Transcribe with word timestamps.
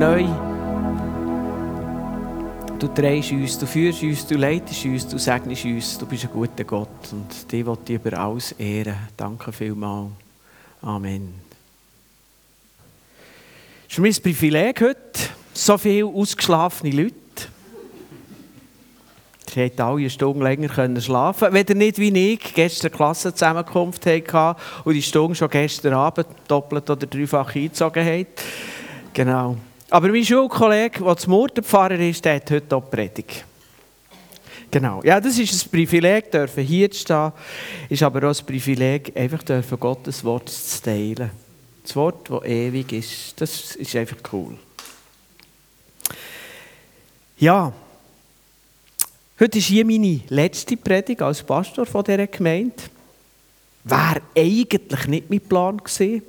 neu. 0.00 0.24
Du 2.78 2.88
drehst 2.88 3.32
uns, 3.32 3.58
du 3.58 3.66
führst 3.66 4.02
uns, 4.02 4.26
du 4.26 4.36
leitest 4.36 4.86
uns, 4.86 5.06
du 5.06 5.18
segnest 5.18 5.66
uns. 5.66 5.98
Du 5.98 6.06
bist 6.06 6.24
ein 6.24 6.30
guter 6.32 6.64
Gott 6.64 7.12
und 7.12 7.52
die 7.52 7.66
will 7.66 7.76
dich 7.86 7.96
über 7.96 8.18
alles 8.18 8.52
ehren. 8.52 8.96
Danke 9.14 9.52
vielmals. 9.52 10.12
Amen. 10.80 11.34
Es 13.86 13.92
ist 13.92 13.98
mir 13.98 14.08
ein 14.08 14.22
Privileg 14.22 14.80
heute, 14.80 15.20
so 15.52 15.76
viele 15.76 16.06
ausgeschlafene 16.06 16.96
Leute. 16.96 17.14
Ihr 19.54 19.64
hättet 19.64 19.80
alle 19.80 19.98
eine 19.98 20.08
Stunde 20.08 20.42
länger 20.42 21.00
schlafen 21.02 21.40
können. 21.40 21.54
Wenn 21.54 21.66
ihr 21.66 21.74
nicht 21.74 21.98
wie 21.98 22.32
ich 22.32 22.54
gestern 22.54 22.92
Klassenzusammenkunft 22.92 24.06
hatte 24.06 24.56
und 24.84 24.94
die 24.94 25.02
Stunde 25.02 25.34
schon 25.34 25.50
gestern 25.50 25.92
Abend 25.92 26.28
doppelt 26.48 26.88
oder 26.88 27.06
dreifach 27.06 27.54
eingezogen 27.54 28.06
habt. 28.06 28.42
Genau. 29.12 29.56
Aber 29.90 30.08
mein 30.08 30.24
Schulkollege, 30.24 31.02
der 31.02 31.16
zum 31.16 31.32
Murtenpfarrer 31.32 31.98
ist, 31.98 32.24
der 32.24 32.36
hat 32.36 32.50
heute 32.52 32.76
auch 32.76 32.88
Predigt. 32.88 33.44
Genau. 34.70 35.02
Ja, 35.02 35.20
das 35.20 35.36
ist 35.36 35.66
ein 35.66 35.70
Privileg, 35.70 36.30
dürfen 36.30 36.62
hier 36.62 36.88
zu 36.88 37.00
stehen. 37.00 37.32
Ist 37.88 38.04
aber 38.04 38.30
auch 38.30 38.38
ein 38.38 38.46
Privileg, 38.46 39.12
einfach 39.16 39.42
dürfen 39.42 39.80
Gottes 39.80 40.22
Wort 40.22 40.48
zu 40.48 40.82
teilen. 40.82 41.32
Das 41.82 41.96
Wort, 41.96 42.30
das 42.30 42.44
ewig 42.44 42.92
ist. 42.92 43.40
Das 43.40 43.74
ist 43.74 43.96
einfach 43.96 44.18
cool. 44.32 44.56
Ja. 47.38 47.72
Heute 49.40 49.58
ist 49.58 49.66
hier 49.66 49.84
meine 49.84 50.20
letzte 50.28 50.76
Predigt 50.76 51.20
als 51.20 51.42
Pastor 51.42 51.84
von 51.84 52.04
dieser 52.04 52.28
Gemeinde. 52.28 52.76
Wäre 53.82 54.22
eigentlich 54.36 55.06
nicht 55.08 55.30
mein 55.30 55.40
Plan 55.40 55.78
gewesen 55.78 56.22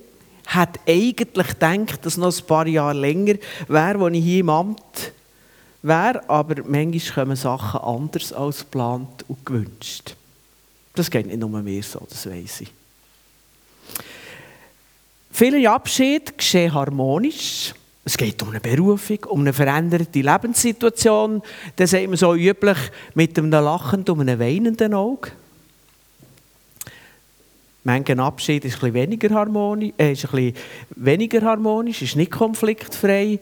hat 0.55 0.79
eigentlich 0.87 1.47
gedacht, 1.47 2.05
dass 2.05 2.17
noch 2.17 2.37
ein 2.37 2.45
paar 2.45 2.67
Jahre 2.67 2.97
länger 2.97 3.35
wäre, 3.67 3.99
wo 3.99 4.07
ich 4.07 4.23
hier 4.23 4.41
im 4.41 4.49
Amt 4.49 5.13
wäre, 5.81 6.29
aber 6.29 6.63
manchmal 6.65 7.25
kommen 7.25 7.35
Sachen 7.35 7.79
anders 7.81 8.33
als 8.33 8.59
geplant 8.59 9.25
und 9.27 9.45
gewünscht. 9.45 10.15
Das 10.93 11.09
geht 11.09 11.27
nicht 11.27 11.39
nur 11.39 11.49
mir 11.49 11.83
so, 11.83 12.05
das 12.07 12.25
weiß 12.29 12.61
ich. 12.61 12.71
Viele 15.31 15.69
Abschiede 15.71 16.33
geschehen 16.33 16.73
harmonisch. 16.73 17.73
Es 18.03 18.17
geht 18.17 18.41
um 18.41 18.49
eine 18.49 18.59
Berufung, 18.59 19.19
um 19.25 19.41
eine 19.41 19.53
veränderte 19.53 20.21
Lebenssituation. 20.21 21.41
Das 21.75 21.91
sagt 21.91 22.07
man 22.07 22.17
so 22.17 22.35
üblich 22.35 22.77
mit 23.13 23.37
einem 23.37 23.51
lachenden 23.51 24.15
und 24.15 24.21
einem 24.21 24.39
weinenden 24.39 24.93
Auge. 24.93 25.31
Manchen 27.83 28.19
Abschied 28.19 28.63
ist 28.65 28.83
ein 28.83 28.93
weniger 28.93 29.29
harmonisch, 29.31 29.93
äh, 29.97 30.11
ist 30.11 30.31
ein 30.33 30.53
weniger 30.95 31.41
harmonisch, 31.41 32.01
ist 32.03 32.15
nicht 32.15 32.31
konfliktfrei, 32.31 33.39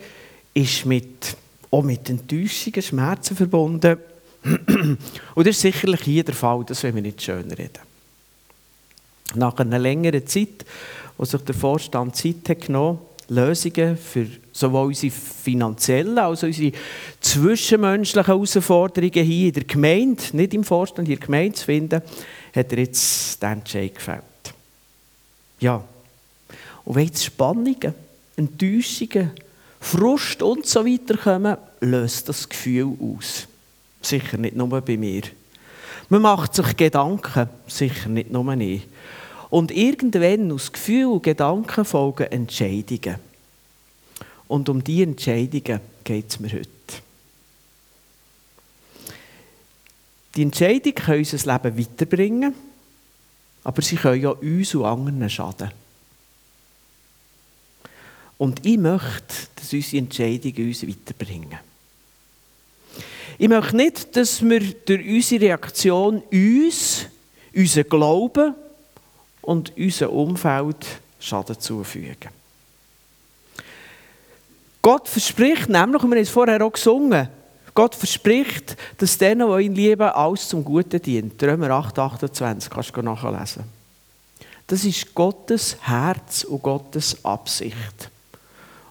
ist 0.53 0.85
mit, 0.85 1.35
auch 1.71 1.83
mit 1.83 2.09
Enttäuschungen, 2.09 2.81
Schmerzen 2.81 3.35
verbunden. 3.35 3.97
Und 5.35 5.47
das 5.47 5.57
ist 5.57 5.61
sicherlich 5.61 6.01
hier 6.01 6.23
der 6.23 6.35
Fall, 6.35 6.63
das 6.65 6.83
wollen 6.83 6.95
wir 6.95 7.01
nicht 7.01 7.21
schön 7.21 7.51
reden. 7.51 7.79
Nach 9.35 9.57
einer 9.57 9.77
längeren 9.77 10.25
Zeit, 10.25 10.65
wo 11.17 11.25
sich 11.25 11.41
der 11.41 11.55
Vorstand 11.55 12.15
Zeit 12.15 12.47
hat 12.47 12.61
genommen 12.61 12.99
Lösungen 13.27 13.95
für 13.95 14.25
sowohl 14.51 14.87
unsere 14.87 15.11
finanziellen 15.11 16.17
als 16.17 16.43
auch 16.43 16.47
unsere 16.47 16.71
zwischenmenschlichen 17.21 18.25
Herausforderungen 18.25 19.23
hier 19.23 19.47
in 19.47 19.53
der 19.53 19.63
Gemeinde, 19.65 20.23
nicht 20.33 20.53
im 20.53 20.63
Vorstand, 20.63 21.07
in 21.07 21.15
der 21.15 21.25
Gemeinde 21.25 21.53
zu 21.53 21.65
finden, 21.65 22.01
hat 22.55 22.71
er 22.71 22.79
jetzt 22.79 23.41
den 23.41 23.51
Entscheid 23.51 23.93
gefällt. 23.93 24.28
Ja. 25.59 25.83
Und 26.85 26.95
wenn 26.95 27.05
jetzt 27.05 27.23
Spannungen, 27.23 27.93
Enttäuschungen, 28.35 29.31
Frust 29.79 30.41
und 30.41 30.65
so 30.65 30.85
weiter 30.85 31.17
kommen, 31.17 31.57
löst 31.81 32.29
das 32.29 32.47
Gefühl 32.47 32.97
aus. 33.01 33.47
Sicher 34.01 34.37
nicht 34.37 34.55
nur 34.55 34.69
bei 34.81 34.97
mir. 34.97 35.23
Man 36.09 36.21
macht 36.21 36.55
sich 36.55 36.75
Gedanken, 36.75 37.49
sicher 37.67 38.09
nicht 38.09 38.31
nur 38.31 38.51
ich. 38.57 38.87
Und 39.49 39.71
irgendwann 39.71 40.51
aus 40.51 40.71
Gefühl 40.71 41.05
und 41.05 41.23
Gedanken 41.23 41.85
folgen 41.85 42.31
Entscheidungen. 42.31 43.15
Und 44.47 44.69
um 44.69 44.83
diese 44.83 45.03
Entscheidungen 45.03 45.79
geht 46.03 46.29
es 46.29 46.39
mir 46.39 46.51
heute. 46.51 46.69
Die 50.35 50.41
Entscheidungen 50.41 50.95
können 50.95 51.19
unser 51.19 51.53
Leben 51.53 51.77
weiterbringen 51.77 52.53
aber 53.63 53.81
sie 53.81 53.95
können 53.95 54.21
ja 54.21 54.29
uns 54.29 54.75
und 54.75 54.85
anderen 54.85 55.29
schaden. 55.29 55.71
Und 58.37 58.65
ich 58.65 58.77
möchte, 58.77 59.35
dass 59.55 59.73
unsere 59.73 59.97
Entscheidungen 59.97 60.67
uns 60.67 60.87
weiterbringen. 60.87 61.59
Ich 63.37 63.47
möchte 63.49 63.75
nicht, 63.75 64.15
dass 64.15 64.41
wir 64.41 64.59
durch 64.59 65.07
unsere 65.07 65.41
Reaktion 65.45 66.23
uns, 66.31 67.05
unseren 67.53 67.89
Glauben 67.89 68.55
und 69.41 69.75
unser 69.77 70.11
Umfeld 70.11 70.85
Schaden 71.19 71.59
zufügen. 71.59 72.29
Gott 74.81 75.07
verspricht 75.07 75.67
nämlich, 75.67 76.01
und 76.01 76.09
wir 76.09 76.17
haben 76.17 76.23
es 76.23 76.29
vorher 76.29 76.65
auch 76.65 76.71
gesungen, 76.71 77.27
Gott 77.79 77.95
verspricht, 77.95 78.75
dass 78.97 79.17
denen, 79.17 79.47
die 79.57 79.63
ihn 79.63 79.73
lieben, 79.73 80.01
alles 80.01 80.49
zum 80.49 80.65
Guten 80.65 81.01
dient. 81.01 81.41
Römer 81.41 81.69
8, 81.69 81.97
28, 81.97 82.69
kannst 82.69 82.93
du 82.93 83.01
nachlesen. 83.01 83.63
Das 84.67 84.83
ist 84.83 85.15
Gottes 85.15 85.77
Herz 85.83 86.43
und 86.43 86.61
Gottes 86.61 87.23
Absicht. 87.23 88.11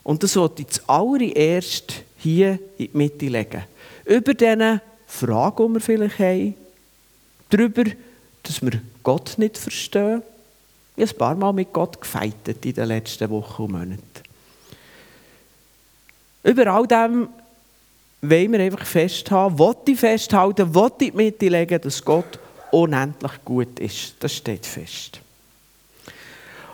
Und 0.03 0.23
das 0.23 0.33
sollte 0.33 0.63
ich 0.63 0.69
zuallererst 0.69 2.03
hier 2.17 2.53
in 2.79 2.87
die 2.87 2.91
Mitte 2.95 3.27
legen. 3.27 3.65
Über 4.07 4.33
diese 4.33 4.81
Fragen, 5.07 5.67
die 5.69 5.75
wir 5.75 5.81
vielleicht 5.83 6.19
haben, 6.19 6.55
darüber, 7.51 7.85
dass 8.43 8.63
wir 8.63 8.81
Gott 9.03 9.35
nicht 9.37 9.59
verstehen. 9.59 10.23
Ich 10.97 11.11
habe 11.11 11.13
ein 11.13 11.19
paar 11.19 11.35
Mal 11.35 11.53
mit 11.53 11.75
Gott 11.75 12.01
gefeitet 12.01 12.65
in 12.65 12.73
den 12.73 12.89
letzten 12.89 13.29
Wochen 13.29 13.65
und 13.65 13.73
Monaten. 13.73 14.23
Über 16.43 16.67
all 16.69 16.87
dem 16.87 17.29
wollen 18.21 18.53
wir 18.53 18.61
einfach 18.61 18.85
festhalten, 18.85 19.59
wollte 19.59 19.93
ich 19.93 20.01
festhalten, 20.01 20.75
wollte 20.75 21.07
ich 21.07 21.15
mit 21.15 21.41
legen, 21.41 21.81
dass 21.81 22.05
Gott 22.05 22.39
unendlich 22.73 23.33
gut 23.45 23.79
ist. 23.79 24.15
Das 24.21 24.35
steht 24.35 24.67
fest. 24.67 25.21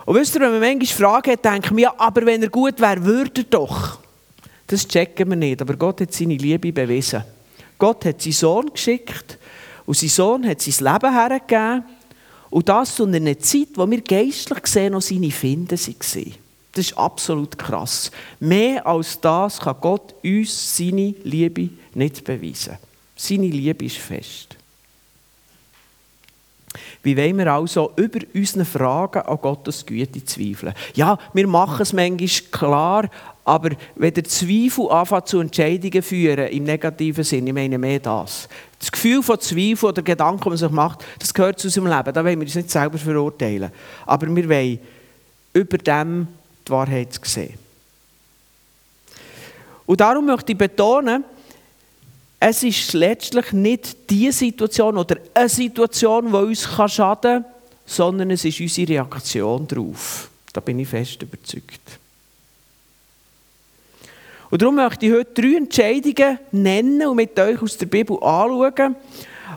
Und 0.07 0.17
wisst 0.17 0.35
ihr, 0.35 0.41
wenn 0.43 0.53
man 0.53 0.61
manchmal 0.61 0.87
Fragen 0.87 1.33
hat, 1.33 1.45
denken 1.45 1.77
wir, 1.77 1.85
ja, 1.85 1.95
aber 1.97 2.27
wenn 2.27 2.43
er 2.43 2.51
gut 2.51 2.81
wäre, 2.81 3.05
würde 3.05 3.41
er 3.41 3.45
doch. 3.45 3.99
Das 4.67 4.87
checken 4.87 5.29
wir 5.31 5.37
nicht, 5.37 5.61
aber 5.61 5.77
Gott 5.77 6.01
hat 6.01 6.13
seine 6.13 6.37
Liebe 6.37 6.73
bewiesen. 6.73 7.25
Gott 7.79 8.05
hat 8.05 8.21
seinen 8.21 8.33
Sohn 8.33 8.71
geschickt 8.73 9.39
und 9.87 9.97
sein 9.97 10.09
Sohn 10.09 10.47
hat 10.47 10.61
sein 10.61 10.93
Leben 10.93 11.13
hergegeben. 11.13 11.85
Und 12.51 12.69
das 12.69 12.95
zu 12.95 13.05
einer 13.05 13.39
Zeit, 13.39 13.69
wo 13.75 13.91
wir 13.91 14.01
geistlich 14.01 14.63
gesehen 14.63 14.93
noch 14.93 15.03
seine 15.03 15.31
Finden 15.31 15.79
waren. 15.79 16.44
Das 16.75 16.87
ist 16.87 16.99
absolut 16.99 17.57
krass. 17.57 18.11
Mehr 18.41 18.85
als 18.87 19.21
das 19.21 19.61
kann 19.61 19.77
Gott 19.81 20.15
uns 20.25 20.77
seine 20.77 21.15
Liebe 21.23 21.71
nicht 21.95 22.25
beweisen. 22.25 22.77
Seine 23.17 23.47
Liebe 23.47 23.85
ist 23.85 23.97
fest. 23.97 24.57
Wie 27.05 27.17
wollen 27.17 27.39
wir 27.39 27.53
also 27.53 27.93
über 27.97 28.21
unsere 28.35 28.65
Fragen 28.65 29.21
an 29.21 29.39
Gottes 29.41 29.87
Güte 29.87 30.25
zweifeln? 30.25 30.75
Ja, 30.95 31.19
wir 31.33 31.47
machen 31.47 31.83
es 31.83 31.93
manchmal 31.93 32.51
klar, 32.51 33.11
aber 33.45 33.71
wenn 33.95 34.15
der 34.15 34.25
Zweifel 34.25 34.91
anfängt 34.91 35.29
zu 35.29 35.39
Entscheidungen 35.39 36.03
führen, 36.03 36.49
im 36.49 36.65
negativen 36.65 37.23
Sinn, 37.23 37.47
ich 37.47 37.53
meine 37.53 37.79
mehr 37.79 38.01
das. 38.01 38.49
Das 38.79 38.91
Gefühl 38.91 39.23
von 39.23 39.39
Zweifel 39.39 39.91
oder 39.91 40.03
Gedanken, 40.03 40.43
die 40.43 40.49
man 40.49 40.59
sich 40.59 40.71
macht, 40.71 41.05
das 41.19 41.33
gehört 41.33 41.61
zu 41.61 41.69
unserem 41.69 41.87
Leben. 41.87 42.13
Da 42.13 42.25
wollen 42.25 42.41
wir 42.41 42.47
uns 42.47 42.55
nicht 42.55 42.71
selber 42.71 42.99
verurteilen. 42.99 43.71
Aber 44.07 44.35
wir 44.35 44.49
wollen 44.49 44.79
über 45.53 45.79
dem 45.79 46.27
die 46.67 46.71
Wahrheit 46.71 47.13
zu 47.13 47.21
sehen. 47.25 47.59
Und 49.87 50.01
darum 50.01 50.27
möchte 50.27 50.53
ich 50.53 50.59
betonen, 50.59 51.25
es 52.41 52.63
ist 52.63 52.93
letztlich 52.93 53.53
nicht 53.53 54.11
die 54.11 54.31
Situation 54.31 54.99
oder 54.99 55.17
eine 55.33 55.49
Situation, 55.49 56.31
die 56.31 56.37
uns 56.37 56.69
schaden 56.89 57.43
kann, 57.43 57.45
sondern 57.87 58.31
es 58.31 58.45
ist 58.45 58.61
unsere 58.61 58.89
Reaktion 58.89 59.67
darauf. 59.67 60.31
Da 60.53 60.61
bin 60.61 60.79
ich 60.79 60.89
fest 60.89 61.23
überzeugt. 61.23 61.99
Und 64.51 64.63
darum 64.63 64.77
möchte 64.77 65.07
ich 65.07 65.13
heute 65.13 65.43
drei 65.43 65.57
Entscheidungen 65.57 66.39
nennen 66.53 67.07
und 67.09 67.17
mit 67.17 67.39
euch 67.39 67.61
aus 67.61 67.77
der 67.77 67.87
Bibel 67.87 68.17
anschauen, 68.23 68.95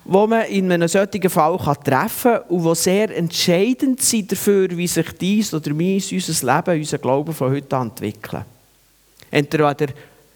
die 0.05 0.11
man 0.11 0.45
in 0.45 0.71
einem 0.71 0.87
solchen 0.87 1.29
Fall 1.29 1.57
treffen 1.83 2.33
kann 2.33 2.41
und 2.49 2.63
die 2.63 2.75
sehr 2.75 3.15
entscheidend 3.15 4.01
sind 4.01 4.31
dafür, 4.31 4.69
wie 4.75 4.87
sich 4.87 5.11
dies 5.13 5.53
oder 5.53 5.73
meins, 5.73 6.11
unser 6.11 6.55
Leben, 6.55 6.79
unser 6.79 6.97
Glauben 6.97 7.33
von 7.33 7.51
heute 7.51 7.75
an 7.77 7.89
entwickeln. 7.89 8.45
Entweder 9.31 9.75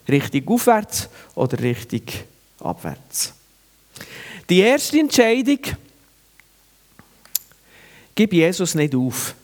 richtig 0.08 0.48
aufwärts 0.48 1.10
oder 1.36 1.60
richtig 1.60 2.26
abwärts. 2.60 3.34
Die 4.50 4.60
erste 4.60 5.00
Entscheidung, 5.00 5.60
gib 8.16 8.34
Jesus 8.34 8.76
nicht 8.76 8.96
auf. 8.96 9.36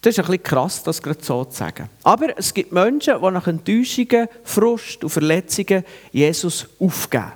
Das 0.00 0.14
ist 0.14 0.20
ein 0.20 0.26
bisschen 0.26 0.42
krass, 0.42 0.82
das 0.82 1.02
gerade 1.02 1.22
so 1.22 1.44
zu 1.44 1.56
sagen. 1.56 1.88
Aber 2.04 2.38
es 2.38 2.54
gibt 2.54 2.72
Menschen, 2.72 3.14
die 3.20 3.30
nach 3.30 3.46
Enttäuschungen, 3.46 4.28
Frust 4.44 5.02
und 5.02 5.10
Verletzungen 5.10 5.84
Jesus 6.12 6.68
aufgeben. 6.78 7.32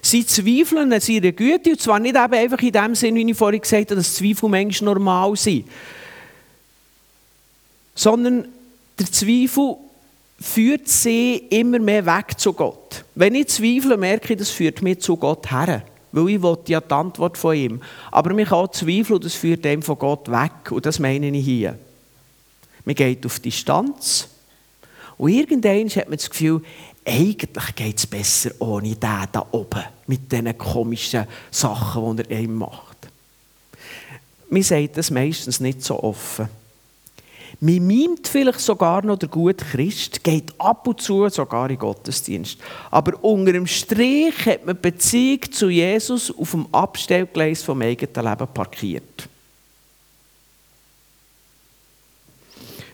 Sie 0.00 0.24
zweifeln 0.24 0.92
an 0.92 1.00
seiner 1.00 1.32
Güte, 1.32 1.70
und 1.70 1.80
zwar 1.80 1.98
nicht 1.98 2.14
eben 2.14 2.34
einfach 2.34 2.62
in 2.62 2.72
dem 2.72 2.94
Sinne, 2.94 3.20
wie 3.20 3.30
ich 3.30 3.36
vorhin 3.36 3.60
gesagt 3.60 3.90
habe, 3.90 3.96
dass 3.96 4.14
Zweifel 4.14 4.48
manchmal 4.48 4.94
normal 4.94 5.36
sind, 5.36 5.66
sondern 7.94 8.46
der 8.98 9.10
Zweifel 9.10 9.76
führt 10.40 10.88
sie 10.88 11.36
immer 11.50 11.78
mehr 11.78 12.06
weg 12.06 12.38
zu 12.38 12.52
Gott. 12.52 13.04
Wenn 13.14 13.34
ich 13.34 13.48
zweifle, 13.48 13.96
merke 13.96 14.34
ich, 14.34 14.38
das 14.38 14.50
führt 14.50 14.82
mich 14.82 15.00
zu 15.00 15.16
Gott 15.16 15.50
her. 15.50 15.82
Weil 16.16 16.30
ich 16.30 16.42
will 16.42 16.56
ja 16.68 16.80
die 16.80 16.94
Antwort 16.94 17.36
von 17.36 17.54
ihm. 17.54 17.80
Aber 18.10 18.32
mich 18.32 18.50
auch 18.50 18.68
zweifeln, 18.68 19.20
das 19.20 19.34
führt 19.34 19.66
einem 19.66 19.82
von 19.82 19.98
Gott 19.98 20.30
weg. 20.30 20.70
Und 20.70 20.86
das 20.86 20.98
meine 20.98 21.28
ich 21.28 21.44
hier. 21.44 21.78
Man 22.86 22.94
geht 22.94 23.26
auf 23.26 23.38
Distanz. 23.38 24.26
Und 25.18 25.30
irgendwann 25.30 25.90
hat 25.90 26.08
man 26.08 26.16
das 26.16 26.30
Gefühl, 26.30 26.62
eigentlich 27.04 27.74
geht 27.74 27.98
es 27.98 28.06
besser 28.06 28.50
ohne 28.60 28.94
den 28.94 29.26
da 29.30 29.46
oben. 29.50 29.82
Mit 30.06 30.32
diesen 30.32 30.56
komischen 30.56 31.26
Sachen, 31.50 32.16
die 32.16 32.30
er 32.30 32.38
einem 32.38 32.56
macht. 32.56 32.96
Man 34.48 34.62
sagt 34.62 34.96
das 34.96 35.10
meistens 35.10 35.60
nicht 35.60 35.82
so 35.82 36.02
offen. 36.02 36.48
Man 37.60 37.86
mimt 37.86 38.28
vielleicht 38.28 38.60
sogar 38.60 39.02
noch 39.04 39.18
der 39.18 39.30
gute 39.30 39.64
Christ, 39.64 40.22
geht 40.22 40.52
ab 40.58 40.86
und 40.86 41.00
zu 41.00 41.28
sogar 41.30 41.70
in 41.70 41.78
Gottesdienst. 41.78 42.58
Aber 42.90 43.22
unter 43.24 43.52
dem 43.52 43.66
Strich 43.66 44.44
hat 44.44 44.66
man 44.66 44.78
Beziehung 44.78 45.40
zu 45.50 45.70
Jesus 45.70 46.36
auf 46.36 46.50
dem 46.50 46.66
Abstellgleis 46.72 47.62
vom 47.62 47.80
eigenen 47.80 48.14
Leben 48.14 48.48
parkiert. 48.52 49.28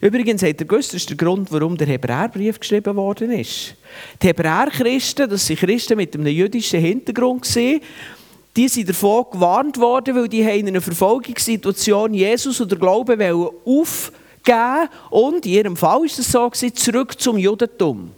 Übrigens 0.00 0.42
hat 0.42 0.60
er 0.60 0.66
das 0.66 0.94
ist 0.94 1.10
der 1.10 1.16
Grund, 1.16 1.50
warum 1.52 1.76
der 1.76 1.86
Hebräerbrief 1.86 2.58
geschrieben 2.58 2.96
worden 2.96 3.30
ist. 3.30 3.76
Die 4.20 4.26
Hebräerchristen, 4.28 5.30
das 5.30 5.46
sind 5.46 5.60
Christen 5.60 5.96
mit 5.96 6.14
einem 6.14 6.26
jüdischen 6.26 6.80
Hintergrund, 6.80 7.46
die 7.54 8.68
sind 8.68 8.88
davon 8.88 9.26
gewarnt 9.30 9.78
worden, 9.78 10.16
weil 10.16 10.28
die 10.28 10.40
in 10.40 10.68
einer 10.68 10.80
Verfolgungssituation 10.80 12.14
Jesus 12.14 12.60
oder 12.60 12.76
Glauben 12.76 13.20
auf 13.64 14.12
geben 14.42 14.88
und 15.10 15.46
in 15.46 15.52
ihrem 15.52 15.76
Fall 15.76 16.00
war 16.00 16.04
es 16.04 16.16
so, 16.16 16.50
zurück 16.50 17.20
zum 17.20 17.38
Judentum. 17.38 18.12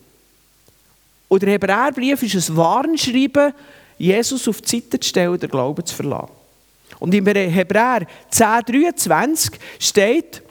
Und 1.29 1.43
der 1.43 1.53
Hebräerbrief 1.53 2.23
ist 2.23 2.49
ein 2.49 2.56
Warnschreiben, 2.56 3.53
Jesus 3.99 4.47
auf 4.49 4.61
die 4.61 4.81
Seite 4.81 5.00
zu 5.00 5.09
stellen, 5.09 5.38
den 5.38 5.50
Glauben 5.50 5.85
zu 5.85 5.94
verlassen. 5.94 6.31
Und 6.99 7.15
im 7.15 7.26
Hebräer 7.26 8.06
10,23 8.32 9.55
steht, 9.79 10.43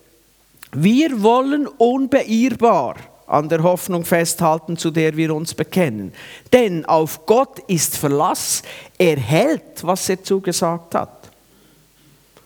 wir 0.74 1.22
wollen 1.22 1.68
unbeirrbar 1.68 2.96
an 3.28 3.48
der 3.48 3.64
Hoffnung 3.64 4.06
festhalten, 4.06 4.78
zu 4.78 4.92
der 4.92 5.16
wir 5.16 5.34
uns 5.34 5.54
bekennen. 5.54 6.14
Denn 6.52 6.86
auf 6.86 7.26
Gott 7.26 7.60
ist 7.68 7.98
Verlass, 7.98 8.62
er 8.98 9.18
hält, 9.18 9.84
was 9.84 10.10
er 10.10 10.24
zugesagt 10.24 10.96
hat. 10.96 11.23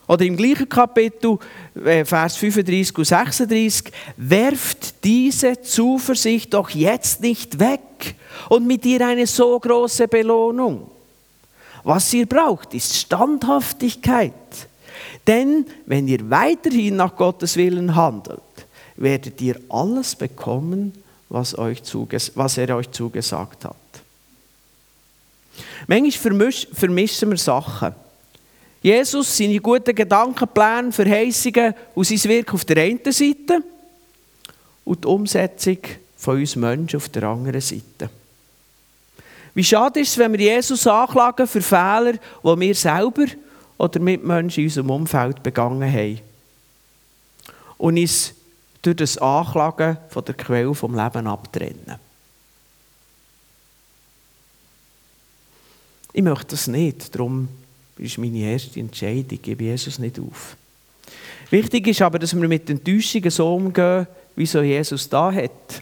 Oder 0.07 0.25
im 0.25 0.37
gleichen 0.37 0.69
Kapitel, 0.69 1.37
äh, 1.83 2.05
Vers 2.05 2.37
35 2.37 2.97
und 2.97 3.05
36, 3.05 3.91
werft 4.15 5.03
diese 5.03 5.61
Zuversicht 5.61 6.53
doch 6.53 6.69
jetzt 6.69 7.21
nicht 7.21 7.59
weg 7.59 8.15
und 8.49 8.65
mit 8.65 8.85
ihr 8.85 9.05
eine 9.05 9.27
so 9.27 9.59
große 9.59 10.07
Belohnung. 10.07 10.89
Was 11.83 12.13
ihr 12.13 12.25
braucht, 12.25 12.73
ist 12.73 12.95
Standhaftigkeit. 12.95 14.33
Denn 15.25 15.65
wenn 15.85 16.07
ihr 16.07 16.29
weiterhin 16.29 16.95
nach 16.95 17.15
Gottes 17.15 17.57
Willen 17.57 17.95
handelt, 17.95 18.41
werdet 18.95 19.41
ihr 19.41 19.59
alles 19.69 20.15
bekommen, 20.15 20.93
was, 21.29 21.57
euch 21.57 21.81
was 22.35 22.57
er 22.57 22.75
euch 22.75 22.89
zugesagt 22.91 23.65
hat. 23.65 23.75
Manchmal 25.87 26.51
vermischen 26.51 27.29
wir 27.29 27.37
Sachen. 27.37 27.93
Jesus, 28.87 29.35
seine 29.35 29.59
guten 29.59 29.93
Gedanken, 29.93 30.47
Pläne, 30.47 30.93
Verheißungen 30.93 31.73
und 31.93 32.07
sein 32.07 32.23
Wirken 32.23 32.55
auf 32.55 32.63
der 32.63 32.83
einen 32.83 33.11
Seite 33.11 33.61
und 34.85 35.03
die 35.03 35.07
Umsetzung 35.07 35.79
von 36.15 36.39
uns 36.39 36.55
Menschen 36.55 36.95
auf 36.95 37.09
der 37.09 37.23
anderen 37.23 37.59
Seite. 37.59 38.09
Wie 39.53 39.63
schade 39.65 39.99
ist 39.99 40.11
es, 40.11 40.17
wenn 40.17 40.31
wir 40.31 40.39
Jesus 40.39 40.87
anklagen 40.87 41.47
für 41.47 41.61
Fehler, 41.61 42.13
die 42.13 42.59
wir 42.61 42.75
selber 42.75 43.25
oder 43.77 43.99
Mitmenschen 43.99 44.63
in 44.63 44.69
unserem 44.69 44.89
Umfeld 44.89 45.43
begangen 45.43 45.91
haben. 45.91 46.21
Und 47.77 47.97
uns 47.97 48.35
durch 48.81 48.95
das 48.95 49.17
Anklagen 49.17 49.97
von 50.07 50.23
der 50.23 50.35
Quelle 50.35 50.73
vom 50.73 50.95
Leben 50.95 51.27
abtrennen. 51.27 51.99
Ich 56.13 56.23
möchte 56.23 56.51
das 56.51 56.67
nicht, 56.67 57.13
darum 57.13 57.49
ist 57.99 58.17
meine 58.17 58.39
erste 58.39 58.79
Entscheidung. 58.79 59.31
Ich 59.31 59.41
gebe 59.41 59.63
Jesus 59.63 59.99
nicht 59.99 60.19
auf. 60.19 60.55
Wichtig 61.49 61.87
ist 61.87 62.01
aber, 62.01 62.19
dass 62.19 62.35
wir 62.35 62.47
mit 62.47 62.69
Enttäuschungen 62.69 63.29
so 63.29 63.55
umgehen, 63.55 64.07
wie 64.35 64.45
so 64.45 64.61
Jesus 64.61 65.07
da 65.07 65.31
hat, 65.31 65.81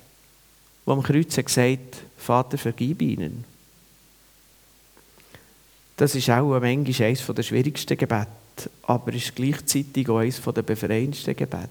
wo 0.86 0.94
am 0.94 1.04
Kreuz 1.04 1.38
hat 1.38 1.46
gesagt 1.46 2.04
Vater, 2.18 2.58
vergib 2.58 3.02
ihnen. 3.02 3.44
Das 5.98 6.16
ist 6.16 6.30
auch 6.30 6.60
manchmal 6.60 7.08
eines 7.08 7.26
der 7.26 7.44
schwierigsten 7.44 7.98
Gebete, 7.98 8.28
aber 8.84 9.14
ist 9.14 9.36
gleichzeitig 9.36 10.10
auch 10.10 10.18
eines 10.20 10.42
der 10.42 10.62
befreiendsten 10.64 11.36
Gebete. 11.36 11.70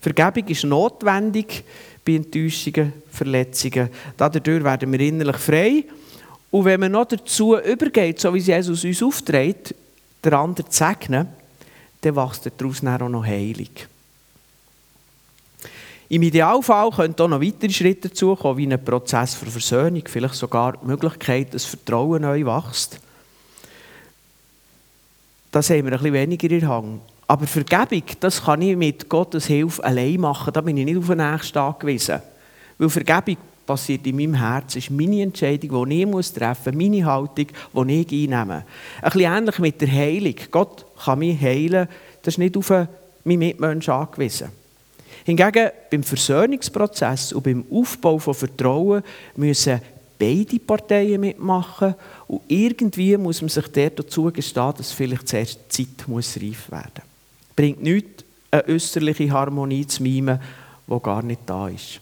Vergebung 0.00 0.48
ist 0.48 0.64
notwendig 0.64 1.64
bei 2.04 2.14
Enttäuschungen, 2.14 2.92
Verletzungen. 3.10 3.90
Dadurch 4.16 4.64
werden 4.64 4.92
wir 4.92 5.00
innerlich 5.00 5.36
frei 5.36 5.84
und 6.50 6.64
wenn 6.64 6.80
man 6.80 6.92
noch 6.92 7.06
dazu 7.06 7.56
übergeht, 7.56 8.20
so 8.20 8.34
wie 8.34 8.38
Jesus 8.38 8.84
uns 8.84 9.02
aufträgt, 9.02 9.74
der 10.24 10.32
andere 10.34 10.68
zu 10.68 10.78
segnen, 10.78 11.28
dann 12.00 12.16
wächst 12.16 12.50
daraus 12.56 12.84
auch 12.84 13.08
noch 13.08 13.24
Heilung. 13.24 13.68
Im 16.08 16.22
Idealfall 16.22 16.90
können 16.90 17.14
auch 17.20 17.28
noch 17.28 17.40
weitere 17.40 17.70
Schritte 17.70 18.08
dazukommen, 18.08 18.56
wie 18.58 18.66
ein 18.66 18.84
Prozess 18.84 19.34
für 19.34 19.46
Versöhnung, 19.46 20.02
vielleicht 20.06 20.34
sogar 20.34 20.76
die 20.76 20.86
Möglichkeit, 20.86 21.54
dass 21.54 21.66
Vertrauen 21.66 22.22
neu 22.22 22.44
wächst. 22.44 22.98
Das 25.52 25.70
haben 25.70 25.84
wir 25.84 25.92
ein 25.92 25.98
bisschen 25.98 26.12
weniger 26.12 26.50
in 26.50 26.68
Hang. 26.68 27.00
Aber 27.28 27.46
Vergebung, 27.46 28.02
das 28.18 28.42
kann 28.42 28.62
ich 28.62 28.76
mit 28.76 29.08
Gottes 29.08 29.46
Hilfe 29.46 29.84
allein 29.84 30.20
machen. 30.20 30.52
Da 30.52 30.60
bin 30.60 30.76
ich 30.76 30.84
nicht 30.84 30.98
auf 30.98 31.06
den 31.06 31.18
Nächsten 31.18 31.58
angewiesen. 31.58 32.20
Weil 32.76 32.88
Vergebung 32.88 33.36
passiert 33.70 34.04
in 34.04 34.16
meinem 34.16 34.34
Herzen, 34.34 34.78
ist 34.78 34.90
meine 34.90 35.22
Entscheidung, 35.22 35.88
die 35.88 36.00
ich 36.00 36.06
muss 36.06 36.32
treffen 36.32 36.74
muss, 36.74 36.82
meine 36.82 37.04
Haltung, 37.04 37.46
die 37.46 38.00
ich 38.00 38.30
einnehme. 38.30 38.64
Ein 39.00 39.10
bisschen 39.12 39.32
ähnlich 39.32 39.58
mit 39.60 39.80
der 39.80 39.92
Heilung. 39.92 40.34
Gott 40.50 40.86
kann 41.04 41.20
mich 41.20 41.40
heilen, 41.40 41.86
das 42.20 42.34
ist 42.34 42.38
nicht 42.38 42.56
auf 42.56 42.68
meinen 42.70 43.38
Mitmenschen 43.38 43.94
angewiesen. 43.94 44.48
Hingegen 45.24 45.70
beim 45.88 46.02
Versöhnungsprozess 46.02 47.32
und 47.32 47.44
beim 47.44 47.64
Aufbau 47.70 48.18
von 48.18 48.34
Vertrauen 48.34 49.04
müssen 49.36 49.80
beide 50.18 50.58
Parteien 50.58 51.20
mitmachen 51.20 51.94
und 52.26 52.40
irgendwie 52.48 53.16
muss 53.16 53.40
man 53.40 53.50
sich 53.50 53.68
dazu 53.68 54.32
gestehen, 54.32 54.74
dass 54.76 54.90
vielleicht 54.90 55.28
zuerst 55.28 55.60
die 55.78 55.86
Zeit 55.86 56.08
muss 56.08 56.36
reif 56.36 56.72
werden 56.72 56.90
muss. 56.96 57.54
Bringt 57.54 57.82
nichts, 57.84 58.24
eine 58.50 58.66
äußerliche 58.66 59.30
Harmonie 59.30 59.86
zu 59.86 60.02
mimen, 60.02 60.40
die 60.88 61.00
gar 61.00 61.22
nicht 61.22 61.42
da 61.46 61.68
ist. 61.68 62.00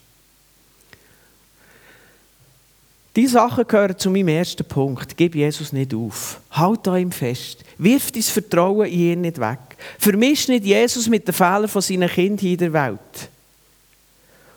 Diese 3.16 3.32
Sachen 3.32 3.66
gehören 3.66 3.98
zu 3.98 4.10
meinem 4.10 4.28
ersten 4.28 4.64
Punkt. 4.64 5.16
Gib 5.16 5.34
Jesus 5.34 5.72
nicht 5.72 5.92
auf. 5.94 6.40
Halt 6.50 6.86
an 6.86 6.98
ihm 6.98 7.12
fest. 7.12 7.64
Wirf 7.78 8.12
dein 8.12 8.22
Vertrauen 8.22 8.86
in 8.86 9.00
ihn 9.00 9.20
nicht 9.22 9.40
weg. 9.40 9.58
Vermisch 9.98 10.48
nicht 10.48 10.64
Jesus 10.64 11.08
mit 11.08 11.26
den 11.26 11.34
Fehlern 11.34 11.68
von 11.68 11.82
seinen 11.82 12.08
Kindern 12.08 12.46
in 12.46 12.58
der 12.58 12.72
Welt. 12.72 13.30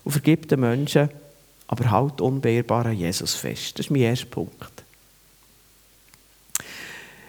Und 0.03 0.12
vergib 0.12 0.48
den 0.48 0.60
Menschen, 0.60 1.10
aber 1.67 1.89
halt 1.89 2.22
unbeirrbar 2.22 2.88
an 2.88 2.98
Jesus 2.98 3.34
fest. 3.36 3.79
Das 3.79 3.86
ist 3.86 3.91
mein 3.91 4.01
erster 4.01 4.25
Punkt. 4.25 4.84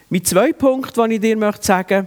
Mein 0.08 0.24
zweiter 0.24 0.52
Punkt, 0.54 0.96
den 0.96 1.10
ich 1.12 1.20
dir 1.20 1.38
sagen 1.60 2.06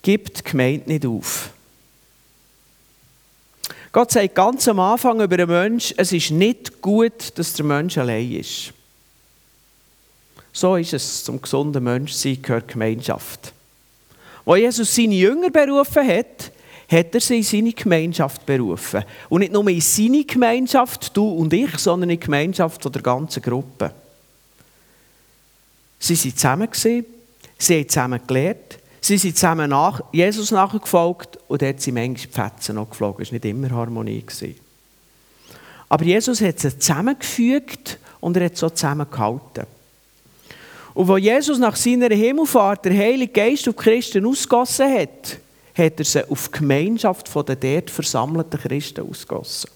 gib 0.00 0.32
die 0.34 0.42
Gemeinde 0.42 0.88
nicht 0.90 1.04
auf. 1.04 1.50
Gott 3.94 4.10
sagt 4.10 4.34
ganz 4.34 4.66
am 4.66 4.80
Anfang 4.80 5.20
über 5.20 5.36
einen 5.36 5.48
Menschen, 5.48 5.96
es 5.96 6.10
ist 6.10 6.32
nicht 6.32 6.82
gut, 6.82 7.38
dass 7.38 7.52
der 7.52 7.64
Mensch 7.64 7.96
allein 7.96 8.32
ist. 8.32 8.72
So 10.52 10.74
ist 10.74 10.94
es 10.94 11.22
zum 11.22 11.40
gesunden 11.40 11.84
Menschsein 11.84 12.42
gehört 12.42 12.66
Gemeinschaft. 12.66 13.52
Wo 14.44 14.56
Jesus 14.56 14.92
seine 14.92 15.14
Jünger 15.14 15.48
berufen 15.48 16.08
hat, 16.08 16.50
hat 16.88 17.14
er 17.14 17.20
sie 17.20 17.36
in 17.36 17.42
seine 17.44 17.72
Gemeinschaft 17.72 18.44
berufen. 18.44 19.04
Und 19.28 19.42
nicht 19.42 19.52
nur 19.52 19.68
in 19.68 19.80
seine 19.80 20.24
Gemeinschaft, 20.24 21.16
du 21.16 21.28
und 21.28 21.52
ich, 21.52 21.78
sondern 21.78 22.10
in 22.10 22.18
die 22.18 22.24
Gemeinschaft 22.24 22.92
der 22.92 23.00
ganzen 23.00 23.42
Gruppe. 23.44 23.92
Sie 26.00 26.16
waren 26.16 26.36
zusammen, 26.36 26.68
sie 26.72 27.04
haben 27.78 27.88
zusammen 27.88 28.20
gelernt, 28.26 28.78
Sie 29.04 29.18
sind 29.18 29.36
zusammen 29.36 29.68
nach 29.68 30.00
Jesus 30.12 30.50
nachgefolgt 30.50 31.38
und 31.46 31.60
dort 31.60 31.78
sind 31.78 31.92
manchmal 31.92 32.14
die 32.14 32.32
Fetzen 32.32 32.76
noch 32.76 32.88
geflogen. 32.88 33.22
Es 33.22 33.28
war 33.28 33.34
nicht 33.34 33.44
immer 33.44 33.70
Harmonie. 33.70 34.22
Gewesen. 34.22 34.54
Aber 35.90 36.04
Jesus 36.06 36.40
hat 36.40 36.58
sie 36.58 36.78
zusammengefügt 36.78 37.98
und 38.20 38.34
er 38.38 38.46
hat 38.46 38.56
so 38.56 38.70
zusammengehalten. 38.70 39.66
Und 40.94 41.08
wo 41.08 41.18
Jesus 41.18 41.58
nach 41.58 41.76
seiner 41.76 42.14
Himmelfahrt 42.14 42.86
der 42.86 42.96
Heilige 42.96 43.30
Geist 43.30 43.68
auf 43.68 43.76
Christen 43.76 44.24
ausgossen 44.24 44.90
hat, 44.90 45.38
hat 45.76 45.98
er 45.98 46.04
sie 46.06 46.30
auf 46.30 46.48
die 46.48 46.60
Gemeinschaft 46.60 47.28
der 47.46 47.56
dort 47.56 47.90
versammelten 47.90 48.58
Christen 48.58 49.06
ausgossen. 49.06 49.68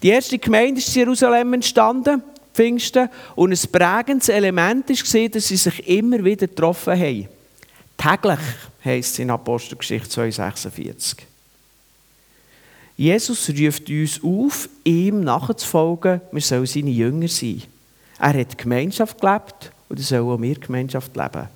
Die 0.00 0.10
erste 0.10 0.38
Gemeinde 0.38 0.78
ist 0.78 0.94
in 0.94 1.00
Jerusalem 1.00 1.54
entstanden, 1.54 2.22
Pfingsten, 2.52 3.08
und 3.34 3.50
ein 3.50 3.72
prägendes 3.72 4.28
Element 4.28 4.88
war, 4.88 5.28
dass 5.28 5.48
sie 5.48 5.56
sich 5.56 5.88
immer 5.88 6.22
wieder 6.22 6.46
getroffen 6.46 6.92
haben. 6.92 7.33
Täglich 7.96 8.40
heisst 8.84 9.14
es 9.14 9.18
in 9.18 9.30
Apostelgeschichte 9.30 10.08
2,46. 10.08 11.16
Jesus 12.96 13.50
ruft 13.50 13.90
uns 13.90 14.20
auf, 14.22 14.68
ihm 14.84 15.20
nachzufolgen, 15.20 16.20
wir 16.30 16.40
sollen 16.40 16.66
seine 16.66 16.90
Jünger 16.90 17.28
sein. 17.28 17.62
Er 18.18 18.38
hat 18.38 18.56
Gemeinschaft 18.56 19.20
gelebt 19.20 19.72
und 19.88 19.98
er 19.98 20.04
soll 20.04 20.20
auch 20.20 20.40
wir 20.40 20.54
Gemeinschaft 20.54 21.16
leben. 21.16 21.48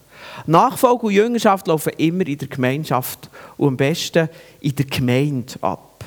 Nachfolge 0.46 1.06
und 1.06 1.12
Jüngerschaft 1.12 1.66
laufen 1.66 1.92
immer 1.96 2.26
in 2.26 2.38
der 2.38 2.48
Gemeinschaft 2.48 3.30
und 3.56 3.68
am 3.68 3.76
besten 3.76 4.28
in 4.60 4.74
der 4.74 4.86
Gemeinde 4.86 5.54
ab. 5.60 6.04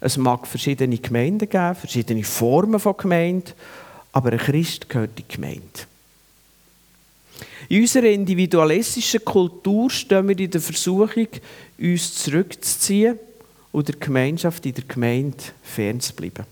Es 0.00 0.16
mag 0.16 0.46
verschiedene 0.46 0.98
Gemeinden 0.98 1.48
geben, 1.48 1.74
verschiedene 1.74 2.24
Formen 2.24 2.80
von 2.80 2.96
Gemeinde, 2.96 3.52
aber 4.12 4.32
ein 4.32 4.38
Christ 4.38 4.88
gehört 4.88 5.10
in 5.10 5.24
die 5.28 5.34
Gemeinde. 5.34 5.62
In 7.68 7.82
unserer 7.82 8.06
individualistischen 8.06 9.24
Kultur 9.24 9.90
stehen 9.90 10.28
wir 10.28 10.38
in 10.38 10.50
der 10.50 10.60
Versuchung, 10.60 11.28
uns 11.78 12.14
zurückzuziehen 12.14 13.18
und 13.72 13.88
der 13.88 13.96
Gemeinschaft 13.96 14.64
in 14.66 14.74
der 14.74 14.84
Gemeinde 14.84 15.36
fernzubleiben. 15.62 16.44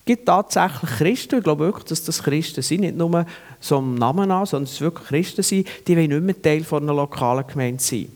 Es 0.00 0.04
gibt 0.04 0.26
tatsächlich 0.26 0.90
Christen, 0.90 1.38
ich 1.38 1.44
glaube 1.44 1.66
wirklich, 1.66 1.84
dass 1.84 2.04
das 2.04 2.22
Christen 2.22 2.62
sind, 2.62 2.80
nicht 2.80 2.96
nur 2.96 3.26
so 3.60 3.76
am 3.76 3.94
Namen 3.94 4.30
an, 4.30 4.46
sondern 4.46 4.72
es 4.72 4.80
wirklich 4.80 5.08
Christen 5.08 5.42
sind, 5.42 5.68
die 5.86 5.96
wollen 5.96 6.08
nicht 6.08 6.22
mehr 6.22 6.42
Teil 6.42 6.64
einer 6.70 6.94
lokalen 6.94 7.46
Gemeinde 7.46 7.82
sein. 7.82 8.08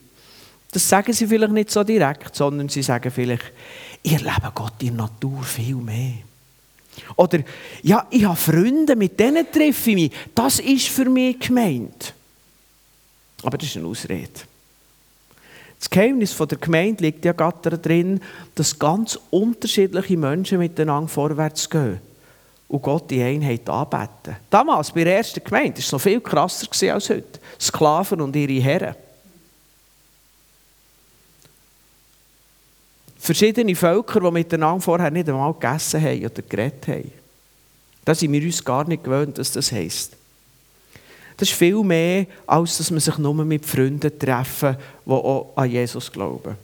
Das 0.70 0.88
sagen 0.88 1.12
sie 1.12 1.26
vielleicht 1.26 1.52
nicht 1.52 1.70
so 1.70 1.84
direkt, 1.84 2.34
sondern 2.34 2.70
sie 2.70 2.82
sagen 2.82 3.10
vielleicht, 3.10 3.52
ich 4.02 4.14
erlebe 4.14 4.50
Gott 4.54 4.82
in 4.82 4.96
der 4.96 5.06
Natur 5.06 5.42
viel 5.42 5.76
mehr. 5.76 6.14
Oder, 7.16 7.40
ja, 7.82 8.06
ich 8.10 8.24
habe 8.24 8.36
Freunde, 8.36 8.96
mit 8.96 9.18
denen 9.18 9.50
treffe 9.50 9.90
ich 9.90 9.96
mich. 9.96 10.12
Das 10.34 10.58
ist 10.58 10.88
für 10.88 11.08
mich 11.08 11.38
gemeint. 11.40 12.14
Aber 13.42 13.58
das 13.58 13.68
ist 13.68 13.76
eine 13.76 13.86
Ausrede. 13.86 14.28
Das 15.78 15.90
Geheimnis 15.90 16.36
der 16.36 16.58
Gemeinde 16.58 17.02
liegt 17.02 17.24
ja 17.24 17.32
gerade 17.32 17.78
darin, 17.78 18.20
dass 18.54 18.78
ganz 18.78 19.18
unterschiedliche 19.30 20.16
Menschen 20.16 20.58
miteinander 20.58 21.08
vorwärts 21.08 21.68
gehen 21.68 21.98
und 22.68 22.82
Gott 22.82 23.10
die 23.10 23.20
Einheit 23.20 23.68
anbeten. 23.68 24.36
Damals, 24.48 24.92
bei 24.92 25.02
der 25.04 25.16
ersten 25.16 25.42
Gemeinde, 25.42 25.74
war 25.74 25.78
es 25.80 25.92
noch 25.92 26.00
viel 26.00 26.20
krasser 26.20 26.94
als 26.94 27.10
heute. 27.10 27.40
Sklaven 27.60 28.20
und 28.20 28.36
ihre 28.36 28.62
Herren. 28.62 28.94
Verschiedene 33.22 33.76
Völker, 33.76 34.18
die 34.18 34.30
miteinander 34.32 34.80
vorher 34.80 35.08
nicht 35.08 35.28
einmal 35.28 35.52
gegessen 35.52 36.02
haben 36.02 36.24
oder 36.26 36.42
geredet 36.42 36.88
haben. 36.88 37.12
Da 38.04 38.16
sind 38.16 38.32
wir 38.32 38.42
uns 38.42 38.64
gar 38.64 38.84
nicht 38.84 39.04
gewöhnt, 39.04 39.38
dass 39.38 39.52
das 39.52 39.70
heisst. 39.70 40.16
Das 41.36 41.48
ist 41.48 41.56
viel 41.56 41.84
mehr, 41.84 42.26
als 42.48 42.78
dass 42.78 42.90
man 42.90 42.98
sich 42.98 43.16
nur 43.18 43.32
mit 43.44 43.64
Freunden 43.64 44.18
treffen, 44.18 44.76
die 45.06 45.10
auch 45.12 45.52
an 45.54 45.70
Jesus 45.70 46.10
glauben. 46.10 46.56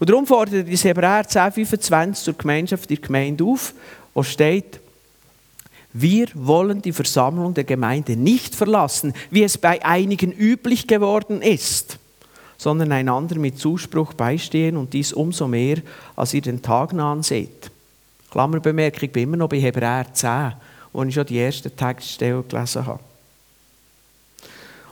Und 0.00 0.10
darum 0.10 0.26
fordert 0.26 0.66
uns 0.66 0.82
Hebräer 0.82 1.28
10,25 1.28 2.24
zur 2.24 2.34
Gemeinschaft 2.34 2.90
der 2.90 2.96
Gemeinde 2.96 3.44
auf, 3.44 3.72
wo 4.14 4.24
steht, 4.24 4.80
wir 5.92 6.26
wollen 6.34 6.82
die 6.82 6.90
Versammlung 6.90 7.54
der 7.54 7.62
Gemeinde 7.62 8.16
nicht 8.16 8.56
verlassen, 8.56 9.14
wie 9.30 9.44
es 9.44 9.56
bei 9.56 9.84
einigen 9.84 10.32
üblich 10.32 10.88
geworden 10.88 11.40
ist, 11.40 12.00
sondern 12.64 12.92
einander 12.92 13.38
mit 13.38 13.58
Zuspruch 13.58 14.14
beistehen 14.14 14.78
und 14.78 14.94
dies 14.94 15.12
umso 15.12 15.46
mehr, 15.46 15.82
als 16.16 16.32
ihr 16.32 16.40
den 16.40 16.62
Tag 16.62 16.94
nahen 16.94 17.22
seht. 17.22 17.70
Klammerbemerkung, 18.30 19.02
ich 19.02 19.12
bin 19.12 19.24
immer 19.24 19.36
noch 19.36 19.50
bei 19.50 19.60
Hebräer 19.60 20.06
10, 20.10 20.54
wo 20.94 21.02
ich 21.02 21.12
schon 21.12 21.26
die 21.26 21.40
ersten 21.40 21.76
Textstellen 21.76 22.42
gelesen 22.48 22.86
habe. 22.86 23.00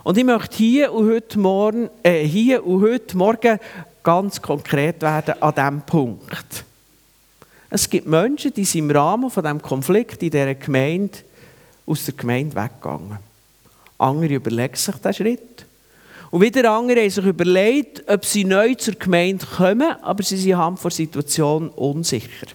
Und 0.05 0.19
ich 0.19 0.25
möchte 0.25 0.57
hier 0.59 0.93
und 0.93 1.11
heute 1.11 1.39
Morgen, 1.39 1.89
äh, 2.03 2.23
hier 2.25 2.63
und 2.67 2.83
heute 2.83 3.17
Morgen 3.17 3.59
ganz 4.03 4.43
konkret 4.43 5.01
werden 5.01 5.41
an 5.41 5.55
diesem 5.55 5.81
Punkt. 5.81 6.65
Es 7.71 7.89
gibt 7.89 8.07
Menschen, 8.07 8.53
die 8.53 8.67
sind 8.67 8.91
im 8.91 8.91
Rahmen 8.91 9.31
von 9.31 9.43
diesem 9.43 9.63
Konflikt 9.63 10.23
in 10.23 10.31
dieser 10.31 10.55
Gemeinde 10.57 11.21
aus 11.87 12.05
der 12.05 12.13
Gemeinde 12.13 12.55
weggegangen. 12.55 13.17
Andere 13.97 14.35
überlegen 14.35 14.77
sich 14.77 14.95
diesen 14.97 15.15
Schritt. 15.15 15.72
Und 16.33 16.41
wieder 16.41 16.73
andere 16.73 17.03
haben 17.03 17.11
sich 17.11 17.27
überlegt, 17.27 18.09
ob 18.09 18.25
sie 18.25 18.45
neu 18.45 18.75
zur 18.75 18.95
Gemeinde 18.95 19.45
kommen, 19.45 19.95
aber 20.01 20.23
sie 20.23 20.39
sind 20.39 20.57
haben 20.57 20.79
vor 20.79 20.91
der 20.91 20.97
Situation 20.97 21.69
unsicher. 21.69 22.47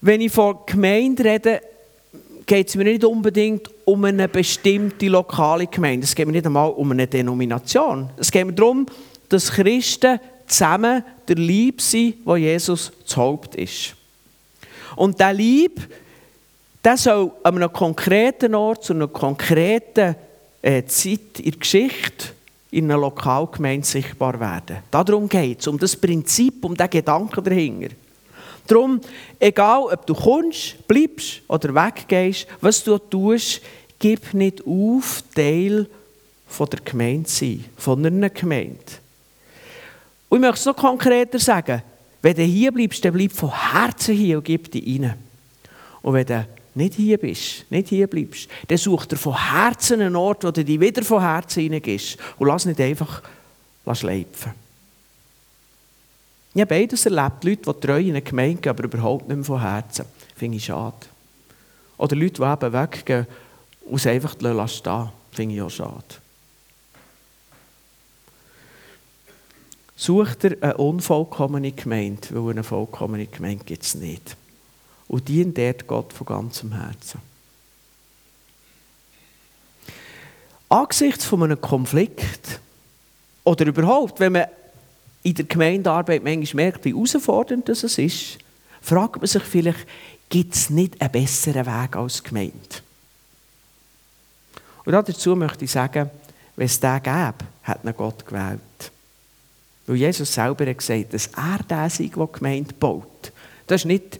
Wenn 0.00 0.22
ich 0.22 0.32
von 0.32 0.56
Gemeinde 0.64 1.22
rede, 1.22 1.60
geht 2.46 2.70
es 2.70 2.76
mir 2.76 2.84
nicht 2.84 3.04
unbedingt 3.04 3.68
um 3.84 4.02
eine 4.06 4.26
bestimmte 4.26 5.08
lokale 5.08 5.66
Gemeinde. 5.66 6.04
Es 6.04 6.14
geht 6.14 6.24
mir 6.24 6.32
nicht 6.32 6.46
einmal 6.46 6.70
um 6.70 6.90
eine 6.92 7.06
Denomination. 7.06 8.08
Es 8.16 8.30
geht 8.30 8.46
mir 8.46 8.54
darum, 8.54 8.86
dass 9.28 9.52
Christen 9.52 10.18
zusammen 10.46 11.04
der 11.28 11.36
Lieb 11.36 11.82
sind, 11.82 12.16
wo 12.24 12.36
Jesus 12.36 12.90
das 13.04 13.18
Haupt 13.18 13.54
ist. 13.56 13.94
Und 14.96 15.20
der 15.20 15.34
Lieb, 15.34 15.86
der 16.82 16.96
soll 16.96 17.32
an 17.42 17.56
einem 17.56 17.70
konkreten 17.70 18.54
Ort, 18.54 18.84
zu 18.84 18.94
einer 18.94 19.08
konkreten 19.08 20.16
Zeit 20.62 21.38
in 21.38 21.50
der 21.50 21.58
Geschichte 21.58 22.28
in 22.70 22.90
einer 22.90 23.00
Lokalgemeinde 23.00 23.86
sichtbar 23.86 24.40
werden. 24.40 24.78
Darum 24.90 25.28
geht 25.28 25.60
es, 25.60 25.66
um 25.66 25.78
das 25.78 25.94
Prinzip, 25.94 26.64
um 26.64 26.74
den 26.74 26.88
Gedanken 26.88 27.44
dahinter. 27.44 27.94
Darum, 28.66 29.00
egal 29.38 29.82
ob 29.92 30.06
du 30.06 30.14
kommst, 30.14 30.86
bleibst 30.88 31.42
oder 31.48 31.74
weggehst, 31.74 32.46
was 32.60 32.82
du 32.82 32.96
tust, 32.96 33.60
gib 33.98 34.32
nicht 34.34 34.66
auf, 34.66 35.22
Teil 35.34 35.86
von 36.46 36.68
der 36.70 36.80
Gemeinde 36.80 37.28
sein, 37.28 37.64
von 37.76 38.04
einer 38.04 38.30
Gemeinde. 38.30 38.78
Und 40.28 40.38
ich 40.38 40.40
möchte 40.40 40.60
es 40.60 40.66
noch 40.66 40.76
konkreter 40.76 41.38
sagen, 41.38 41.82
wenn 42.22 42.36
du 42.36 42.42
hier 42.42 42.72
bleibst, 42.72 43.04
dann 43.04 43.12
bleib 43.12 43.32
von 43.32 43.50
Herzen 43.50 44.14
hier 44.14 44.38
und 44.38 44.44
gib 44.44 44.70
dich 44.70 44.86
rein. 44.86 45.14
Und 46.00 46.14
wenn 46.14 46.26
du 46.26 46.46
nicht 46.74 46.94
hier 46.94 47.18
bist, 47.18 47.70
nicht 47.70 47.88
hier 47.88 48.06
bleibst, 48.06 48.48
dann 48.68 48.78
such 48.78 49.06
dir 49.06 49.16
von 49.16 49.36
Herzen 49.36 50.00
einen 50.00 50.16
Ort, 50.16 50.44
wo 50.44 50.50
du 50.50 50.64
dich 50.64 50.80
wieder 50.80 51.02
von 51.02 51.20
Herzen 51.20 51.70
reingehst 51.70 52.18
und 52.38 52.48
lass 52.48 52.64
nicht 52.64 52.80
einfach 52.80 53.22
schleifen. 53.92 54.52
Ich 56.54 56.60
habe 56.60 56.74
beides 56.74 57.06
erlebt. 57.06 57.44
Leute, 57.44 57.72
die 57.72 57.86
treu 57.86 58.00
in 58.00 58.10
eine 58.10 58.22
Gemeinde 58.22 58.60
gehen, 58.60 58.70
aber 58.70 58.84
überhaupt 58.84 59.26
nicht 59.28 59.36
mehr 59.36 59.44
von 59.44 59.60
Herzen. 59.60 60.04
Finde 60.36 60.58
ich 60.58 60.64
schade. 60.64 60.96
Oder 61.96 62.16
Leute, 62.16 62.34
die 62.34 62.42
eben 62.42 62.72
weggehen 62.72 63.26
und 63.86 63.96
es 63.96 64.06
einfach 64.06 64.34
stehen 64.34 64.56
lassen. 64.56 65.10
Finde 65.30 65.54
ich 65.54 65.62
auch 65.62 65.70
schade. 65.70 66.04
Sucht 69.96 70.44
ihr 70.44 70.56
eine 70.60 70.76
unvollkommene 70.76 71.72
Gemeinde, 71.72 72.28
weil 72.32 72.50
eine 72.50 72.64
vollkommene 72.64 73.26
Gemeinde 73.26 73.64
gibt 73.64 73.84
es 73.84 73.94
nicht. 73.94 74.36
Und 75.12 75.28
dient 75.28 75.58
dort 75.58 75.86
Gott 75.86 76.10
von 76.14 76.26
ganzem 76.26 76.72
Herzen. 76.72 77.20
Angesichts 80.70 81.26
von 81.26 81.42
einem 81.42 81.60
Konflikt 81.60 82.60
oder 83.44 83.66
überhaupt, 83.66 84.20
wenn 84.20 84.32
man 84.32 84.46
in 85.22 85.34
der 85.34 85.44
Gemeindearbeit 85.44 86.24
manchmal 86.24 86.64
merkt, 86.64 86.86
wie 86.86 86.94
herausfordernd 86.94 87.68
das 87.68 87.84
ist, 87.84 88.38
fragt 88.80 89.18
man 89.18 89.26
sich 89.26 89.42
vielleicht, 89.42 89.86
gibt 90.30 90.54
es 90.54 90.70
nicht 90.70 90.98
einen 90.98 91.12
besseren 91.12 91.66
Weg 91.66 91.94
als 91.94 92.24
Gemeinde? 92.24 92.56
Und 94.86 94.92
dazu 94.92 95.36
möchte 95.36 95.66
ich 95.66 95.72
sagen, 95.72 96.08
wenn 96.56 96.66
es 96.66 96.80
den 96.80 97.02
gäbe, 97.02 97.34
hat 97.64 97.84
ihn 97.84 97.94
Gott 97.94 98.24
gewählt. 98.24 98.60
Weil 99.86 99.96
Jesus 99.96 100.32
selber 100.32 100.64
hat 100.64 100.78
gesagt, 100.78 101.12
dass 101.12 101.26
er 101.26 101.58
der 101.68 101.90
sei, 101.90 102.06
der 102.06 102.26
die 102.26 102.32
Gemeinde 102.32 102.72
baut. 102.72 103.30
Das 103.66 103.84
war 103.84 103.92
nicht 103.92 104.18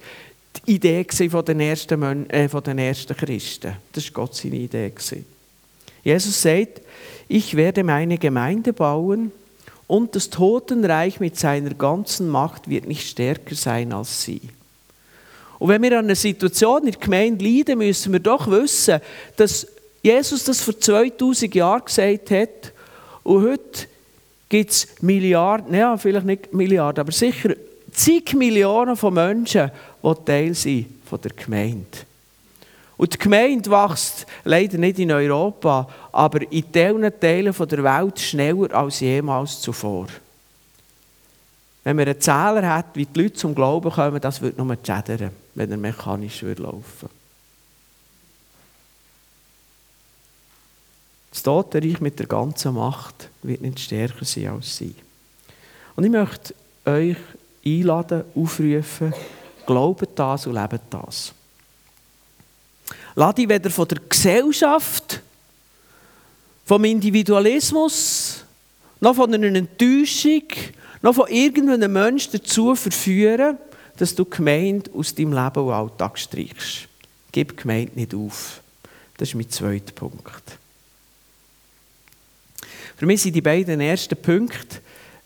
die 0.66 0.74
Idee 0.74 1.04
von 1.28 1.44
den 1.44 1.60
ersten, 1.60 2.30
äh, 2.30 2.48
von 2.48 2.62
den 2.62 2.78
ersten 2.78 3.16
Christen. 3.16 3.76
Das 3.92 4.04
war 4.06 4.12
Gott 4.12 4.34
seine 4.34 4.56
Idee. 4.56 4.92
Jesus 6.04 6.42
sagt, 6.42 6.80
ich 7.28 7.56
werde 7.56 7.84
meine 7.84 8.18
Gemeinde 8.18 8.72
bauen 8.72 9.32
und 9.86 10.14
das 10.16 10.30
Totenreich 10.30 11.20
mit 11.20 11.38
seiner 11.38 11.74
ganzen 11.74 12.28
Macht 12.28 12.68
wird 12.68 12.86
nicht 12.86 13.06
stärker 13.06 13.54
sein 13.54 13.92
als 13.92 14.22
sie. 14.22 14.40
Und 15.58 15.68
wenn 15.68 15.82
wir 15.82 15.98
an 15.98 16.06
einer 16.06 16.16
Situation 16.16 16.86
in 16.86 16.92
der 16.92 17.00
Gemeinde 17.00 17.44
leiden, 17.44 17.78
müssen 17.78 18.12
wir 18.12 18.20
doch 18.20 18.50
wissen, 18.50 19.00
dass 19.36 19.66
Jesus 20.02 20.44
das 20.44 20.60
vor 20.60 20.78
2000 20.78 21.54
Jahren 21.54 21.84
gesagt 21.84 22.30
hat 22.32 22.72
und 23.22 23.48
heute 23.48 23.86
gibt 24.48 24.70
es 24.70 24.88
Milliarden, 25.00 25.74
ja, 25.74 25.96
vielleicht 25.96 26.26
nicht 26.26 26.52
Milliarden, 26.52 27.00
aber 27.00 27.12
sicher 27.12 27.54
zig 27.92 28.34
Millionen 28.34 28.96
von 28.96 29.14
Menschen, 29.14 29.70
die 30.02 30.24
Teil 30.24 30.54
sind 30.54 30.86
von 31.06 31.20
der 31.20 31.32
Gemeinde. 31.32 31.98
Und 32.96 33.14
die 33.14 33.18
Gemeinde 33.18 33.70
wächst 33.70 34.26
leider 34.44 34.78
nicht 34.78 34.98
in 34.98 35.10
Europa, 35.10 35.88
aber 36.12 36.42
in 36.52 36.70
diesen 36.72 37.20
Teilen 37.20 37.54
der 37.54 37.84
Welt 37.84 38.20
schneller 38.20 38.74
als 38.74 39.00
jemals 39.00 39.60
zuvor. 39.60 40.06
Wenn 41.84 41.96
man 41.96 42.06
einen 42.06 42.20
Zähler 42.20 42.76
hat, 42.76 42.86
wie 42.94 43.06
die 43.06 43.22
Leute 43.22 43.34
zum 43.34 43.54
Glauben 43.54 43.90
kommen, 43.90 44.20
das 44.20 44.40
würde 44.40 44.62
nur 44.62 44.76
schädern, 44.76 45.32
wenn 45.54 45.70
er 45.70 45.76
mechanisch 45.76 46.42
laufen 46.42 46.84
würde. 47.00 47.14
Das 51.32 51.42
Totenreich 51.42 52.00
mit 52.00 52.18
der 52.18 52.26
ganzen 52.26 52.74
Macht 52.74 53.30
wird 53.42 53.62
nicht 53.62 53.80
stärker 53.80 54.24
sein 54.24 54.48
als 54.48 54.76
sie. 54.76 54.94
Und 55.96 56.04
ich 56.04 56.10
möchte 56.10 56.54
euch 56.84 57.16
einladen, 57.64 58.24
aufrufen, 58.34 59.14
glaubt 59.66 60.08
das 60.14 60.46
und 60.46 60.54
lebt 60.54 60.82
das. 60.90 61.32
Lass 63.14 63.34
dich 63.34 63.48
weder 63.48 63.70
von 63.70 63.88
der 63.88 63.98
Gesellschaft, 64.08 65.20
vom 66.64 66.84
Individualismus, 66.84 68.44
noch 69.00 69.14
von 69.14 69.32
einer 69.34 69.54
Enttäuschung, 69.54 70.44
noch 71.02 71.14
von 71.14 71.28
irgendeinem 71.28 71.92
Menschen 71.92 72.32
dazu 72.32 72.74
verführen, 72.74 73.58
dass 73.96 74.14
du 74.14 74.24
Gemeinde 74.24 74.90
aus 74.94 75.14
deinem 75.14 75.32
Leben 75.32 75.66
und 75.66 75.72
Alltag 75.72 76.18
streichst. 76.18 76.88
Gib 77.30 77.56
Gemeinde 77.56 77.92
nicht 77.94 78.14
auf. 78.14 78.60
Das 79.16 79.28
ist 79.28 79.34
mein 79.34 79.50
zweiter 79.50 79.92
Punkt. 79.92 80.58
Für 82.96 83.06
mich 83.06 83.22
sind 83.22 83.34
die 83.34 83.40
beiden 83.40 83.80
ersten 83.80 84.16
Punkte 84.16 84.78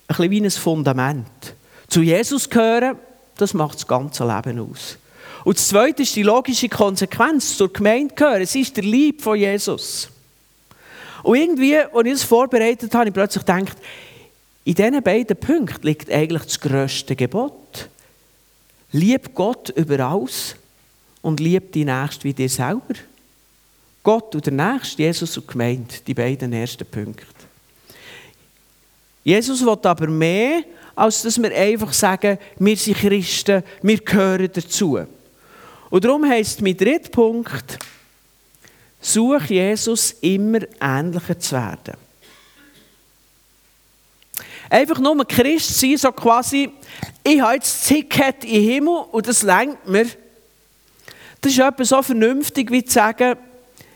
ein 0.09 0.17
bisschen 0.17 0.31
wie 0.31 0.41
ein 0.43 0.51
Fundament. 0.51 1.55
Zu 1.89 2.03
Jesus 2.03 2.49
gehören, 2.49 2.97
das 3.37 3.55
macht 3.55 3.77
das 3.77 3.87
ganze 3.87 4.25
Leben 4.25 4.59
aus. 4.71 4.99
Und 5.45 5.59
das 5.59 5.69
Zweite 5.69 6.03
ist 6.03 6.17
die 6.17 6.25
logische 6.25 6.69
Konsequenz. 6.69 7.57
Zur 7.57 7.73
Gemeinde 7.73 8.15
gehören. 8.15 8.43
Es 8.43 8.55
ist 8.55 8.77
der 8.77 8.85
Lieb 8.85 9.23
von 9.23 9.39
Jesus. 9.39 10.09
Und 11.23 11.37
irgendwie, 11.37 11.77
als 11.77 12.07
ich 12.07 12.13
das 12.13 12.23
vorbereitet 12.25 12.93
habe, 12.93 12.99
habe 12.99 13.09
ich 13.09 13.15
plötzlich 13.15 13.45
gedacht, 13.45 13.77
in 14.65 14.75
diesen 14.75 15.03
beiden 15.03 15.37
Punkten 15.37 15.87
liegt 15.87 16.11
eigentlich 16.11 16.43
das 16.43 16.59
grösste 16.59 17.15
Gebot. 17.15 17.89
Lieb 18.91 19.35
Gott 19.35 19.69
über 19.71 20.01
alles 20.01 20.57
und 21.23 21.39
lieb 21.39 21.73
die 21.73 21.85
Nächste 21.85 22.25
wie 22.25 22.35
dir 22.35 22.49
selber. 22.49 22.95
Gott 24.03 24.35
und 24.35 24.47
der 24.47 24.53
Nächste, 24.53 25.03
Jesus 25.03 25.37
und 25.37 25.47
Gemeinde, 25.47 25.95
die 26.07 26.15
beiden 26.15 26.53
ersten 26.53 26.87
Punkte. 26.87 27.27
Jesus 29.23 29.65
will 29.65 29.79
aber 29.83 30.07
mehr, 30.07 30.63
als 30.97 31.23
dass 31.23 31.41
wir 31.41 31.55
einfach 31.55 31.93
sagen, 31.93 32.39
wir 32.59 32.77
sind 32.77 32.97
Christen, 32.97 33.63
wir 33.83 33.99
gehören 33.99 34.51
dazu. 34.53 34.99
Und 35.91 36.05
darum 36.05 36.29
heisst 36.29 36.63
mein 36.63 36.77
dritter 36.77 37.11
Punkt, 37.11 37.79
such 39.01 39.45
Jesus 39.45 40.17
immer 40.23 40.61
ähnlicher 40.81 41.39
zu 41.39 41.55
werden. 41.55 41.95
Einfach 44.69 44.99
nur 44.99 45.25
Christ 45.27 45.79
sein, 45.79 45.97
so 45.97 46.11
quasi, 46.11 46.71
ich 47.23 47.41
habe 47.41 47.55
jetzt 47.55 47.83
das 47.83 47.89
Ticket 47.89 48.45
im 48.45 48.63
Himmel 48.63 49.05
und 49.13 49.29
das 49.29 49.43
lenkt 49.43 49.87
mir. 49.87 50.07
Das 51.41 51.53
ist 51.53 51.59
etwas 51.59 51.91
so 51.91 52.03
vernünftig, 52.03 52.71
wie 52.73 52.85
zu 52.85 52.95
sagen, 52.95 53.37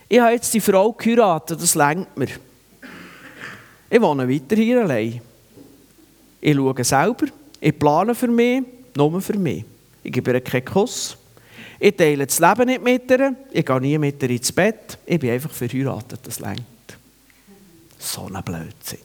ich 0.09 0.21
habe 0.21 0.33
jetzt 0.33 0.53
die 0.53 0.61
Frau 0.61 0.93
geheiratet, 0.93 1.61
das 1.61 1.75
lenkt 1.75 2.17
mir. 2.17 2.29
Ich 3.89 4.01
wohne 4.01 4.29
weiter 4.29 4.55
hier 4.55 4.83
allein. 4.83 5.21
Ich 6.41 6.55
schaue 6.55 6.85
selber, 6.85 7.27
ich 7.61 7.79
plane 7.79 8.15
für 8.15 8.29
mich, 8.29 8.63
nur 8.97 9.21
für 9.21 9.39
mich. 9.39 9.65
Ich 10.03 10.13
gebe 10.13 10.33
ihr 10.33 10.41
keinen 10.41 10.65
Kuss. 10.65 11.17
Ich 11.79 11.97
teile 11.97 12.27
das 12.27 12.39
Leben 12.39 12.67
nicht 12.67 12.83
mit 12.83 13.11
ihr, 13.11 13.35
ich 13.51 13.65
gehe 13.65 13.81
nie 13.81 13.99
mit 13.99 14.23
ihr 14.23 14.31
ins 14.31 14.53
Bett. 14.53 14.99
Ich 15.07 15.19
bin 15.19 15.31
einfach 15.31 15.51
verheiratet, 15.51 16.21
das 16.23 16.41
lenkt. 16.41 16.65
So 17.99 18.29
ein 18.33 18.43
Blödsinn. 18.43 18.99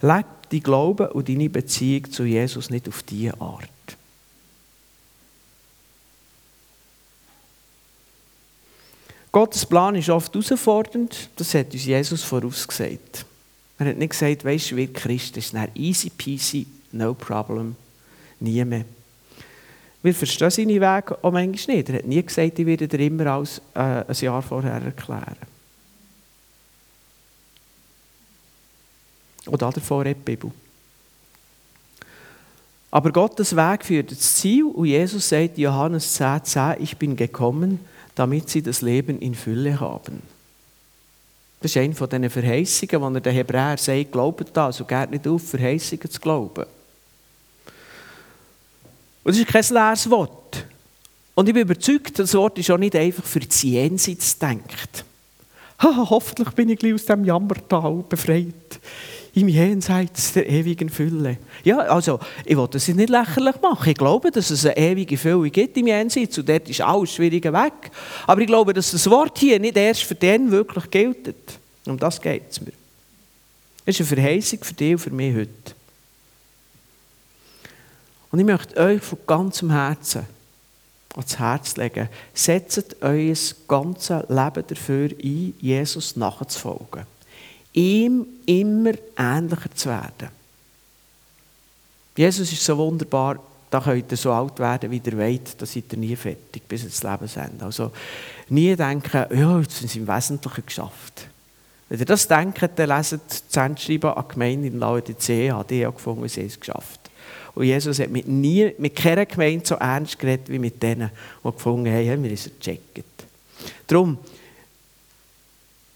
Leg 0.00 0.26
dein 0.50 0.60
Glauben 0.60 1.08
und 1.08 1.28
deine 1.28 1.48
Beziehung 1.48 2.10
zu 2.10 2.24
Jesus 2.24 2.70
nicht 2.70 2.88
auf 2.88 3.02
diese 3.02 3.40
Art. 3.40 3.68
Gottes 9.32 9.66
Plan 9.66 9.94
ist 9.94 10.08
oft 10.08 10.32
herausfordernd, 10.32 11.28
das 11.36 11.54
hat 11.54 11.72
uns 11.72 11.84
Jesus 11.84 12.22
vorausgesagt. 12.22 13.26
Er 13.78 13.86
hat 13.86 13.96
nicht 13.98 14.10
gesagt, 14.10 14.44
weißt 14.44 14.70
du, 14.70 14.76
wie 14.76 14.86
Christ 14.86 15.36
ist, 15.36 15.54
dann 15.54 15.68
easy 15.74 16.10
peasy, 16.10 16.66
no 16.92 17.14
problem, 17.14 17.76
nie 18.40 18.64
mehr. 18.64 18.84
Wir 20.02 20.14
verstehen 20.14 20.50
seine 20.50 20.80
Wege 20.80 21.18
auch 21.22 21.32
manchmal 21.32 21.76
nicht. 21.76 21.88
Er 21.88 21.96
hat 21.96 22.06
nie 22.06 22.22
gesagt, 22.22 22.58
ich 22.58 22.66
werde 22.66 22.86
dir 22.86 23.00
immer 23.00 23.26
als 23.26 23.60
äh, 23.74 23.80
ein 23.80 24.14
Jahr 24.14 24.40
vorher 24.40 24.80
erklären. 24.80 25.36
Oder 29.46 29.70
davor 29.70 30.04
die 30.04 30.14
Bibel. 30.14 30.52
Aber 32.90 33.12
Gottes 33.12 33.54
Weg 33.54 33.84
führt 33.84 34.10
das 34.10 34.36
Ziel 34.36 34.64
und 34.64 34.86
Jesus 34.86 35.28
sagt 35.28 35.58
Johannes 35.58 36.14
10, 36.14 36.44
10, 36.44 36.74
ich 36.78 36.96
bin 36.96 37.16
gekommen, 37.16 37.80
damit 38.14 38.48
sie 38.48 38.62
das 38.62 38.80
Leben 38.80 39.18
in 39.18 39.34
Fülle 39.34 39.78
haben. 39.80 40.22
Das 41.60 41.70
ist 41.70 41.76
eine 41.78 41.94
von 41.94 42.08
diesen 42.08 42.30
Verheißungen, 42.30 43.00
wo 43.00 43.14
er 43.14 43.20
den 43.20 43.32
Hebräer 43.32 43.76
sagt, 43.78 44.12
glaubt 44.12 44.50
das 44.52 44.80
und 44.80 44.88
geht 44.88 45.10
nicht 45.10 45.26
auf, 45.26 45.48
Verheißungen 45.48 46.10
zu 46.10 46.20
glauben. 46.20 46.64
Und 49.24 49.34
das 49.34 49.38
ist 49.38 49.48
kein 49.48 49.64
leeres 49.70 50.08
Wort. 50.10 50.66
Und 51.34 51.48
ich 51.48 51.54
bin 51.54 51.62
überzeugt, 51.62 52.18
das 52.18 52.34
Wort 52.34 52.58
ist 52.58 52.70
auch 52.70 52.78
nicht 52.78 52.94
einfach 52.94 53.24
für 53.24 53.40
die 53.40 53.72
Jenseits 53.72 54.38
denkt. 54.38 55.04
hoffentlich 55.82 56.50
bin 56.50 56.68
ich 56.68 56.78
gleich 56.78 56.94
aus 56.94 57.04
dem 57.04 57.24
Jammertal 57.24 58.04
befreit 58.08 58.80
im 59.36 59.48
Jenseits 59.48 60.32
der 60.32 60.48
ewigen 60.48 60.88
Fülle. 60.88 61.36
Ja, 61.62 61.78
also, 61.80 62.18
ich 62.46 62.56
will 62.56 62.68
das 62.70 62.88
nicht 62.88 63.10
lächerlich 63.10 63.60
machen. 63.60 63.90
Ich 63.90 63.96
glaube, 63.96 64.30
dass 64.30 64.48
es 64.50 64.64
eine 64.64 64.78
ewige 64.78 65.18
Fülle 65.18 65.50
gibt 65.50 65.76
im 65.76 65.88
Jenseits 65.88 66.38
und 66.38 66.48
dort 66.48 66.66
ist 66.70 66.80
alles 66.80 67.12
Schwierige 67.12 67.52
weg. 67.52 67.90
Aber 68.26 68.40
ich 68.40 68.46
glaube, 68.46 68.72
dass 68.72 68.92
das 68.92 69.08
Wort 69.10 69.38
hier 69.38 69.60
nicht 69.60 69.76
erst 69.76 70.04
für 70.04 70.14
den 70.14 70.50
wirklich 70.50 70.90
gilt. 70.90 71.36
Um 71.84 71.98
das 71.98 72.18
geht 72.18 72.44
es 72.50 72.62
mir. 72.62 72.72
Es 73.84 74.00
ist 74.00 74.10
eine 74.10 74.22
Verheißung 74.22 74.64
für 74.64 74.74
dich 74.74 74.92
und 74.92 74.98
für 75.00 75.10
mich 75.10 75.36
heute. 75.36 75.74
Und 78.32 78.38
ich 78.38 78.46
möchte 78.46 78.80
euch 78.80 79.02
von 79.02 79.18
ganzem 79.26 79.70
Herzen 79.70 80.24
ans 81.14 81.38
Herz 81.38 81.76
legen, 81.76 82.08
setzt 82.32 82.96
euer 83.02 83.34
ganzes 83.68 84.22
Leben 84.28 84.64
dafür 84.66 85.10
ein, 85.22 85.54
Jesus 85.60 86.16
nachzufolgen 86.16 87.15
ihm 87.76 88.26
immer 88.46 88.92
ähnlicher 89.16 89.70
zu 89.74 89.88
werden. 89.90 90.28
Jesus 92.16 92.50
ist 92.50 92.64
so 92.64 92.76
wunderbar, 92.78 93.38
da 93.70 93.80
könnt 93.80 94.10
ihr 94.10 94.16
so 94.16 94.32
alt 94.32 94.58
werden, 94.58 94.90
wie 94.90 95.02
ihr 95.04 95.18
wollt, 95.18 95.60
da 95.60 95.66
seid 95.66 95.92
ihr 95.92 95.98
nie 95.98 96.16
fertig 96.16 96.66
bis 96.66 96.84
ins 96.84 97.02
Lebensende. 97.02 97.64
Also 97.64 97.92
nie 98.48 98.74
denken, 98.74 99.26
ja, 99.36 99.60
jetzt 99.60 99.78
sind 99.78 99.90
sie 99.90 99.98
im 99.98 100.08
Wesentlichen 100.08 100.64
geschafft. 100.64 101.28
Wenn 101.88 101.98
ihr 101.98 102.06
das 102.06 102.26
denkt, 102.26 102.62
dann 102.76 102.88
leset 102.88 103.20
das 103.28 103.62
Endschreiben 103.62 104.10
an 104.10 104.24
die 104.26 104.32
Gemeinde 104.32 104.68
in 104.68 104.78
Laodicea, 104.78 105.62
die 105.64 105.84
haben 105.84 105.94
gefunden, 105.94 106.28
sie 106.28 106.40
haben 106.40 106.46
es 106.46 106.58
geschafft. 106.58 107.00
Und 107.54 107.64
Jesus 107.64 107.98
hat 107.98 108.10
mit, 108.10 108.26
nie, 108.26 108.72
mit 108.78 108.96
keiner 108.96 109.26
Gemeinde 109.26 109.66
so 109.66 109.74
ernst 109.76 110.18
geredet 110.18 110.48
wie 110.48 110.58
mit 110.58 110.82
denen, 110.82 111.10
die 111.44 111.50
gefunden 111.50 111.92
haben, 111.92 112.08
haben 112.08 112.22
wir 112.24 112.32
es 112.32 112.50
gecheckt. 112.58 113.04
Darum, 113.86 114.18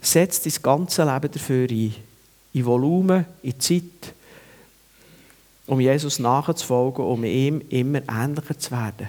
setz 0.00 0.42
dein 0.42 0.62
ganze 0.62 1.04
Leben 1.04 1.30
dafür 1.30 1.68
ein. 1.70 1.94
In 2.52 2.66
Volumen, 2.66 3.26
in 3.42 3.60
Zeit, 3.60 4.14
um 5.66 5.80
Jesus 5.80 6.18
nachzufolgen, 6.18 7.04
um 7.04 7.24
ihm 7.24 7.62
immer 7.68 8.00
ähnlicher 8.08 8.58
zu 8.58 8.72
werden. 8.72 9.08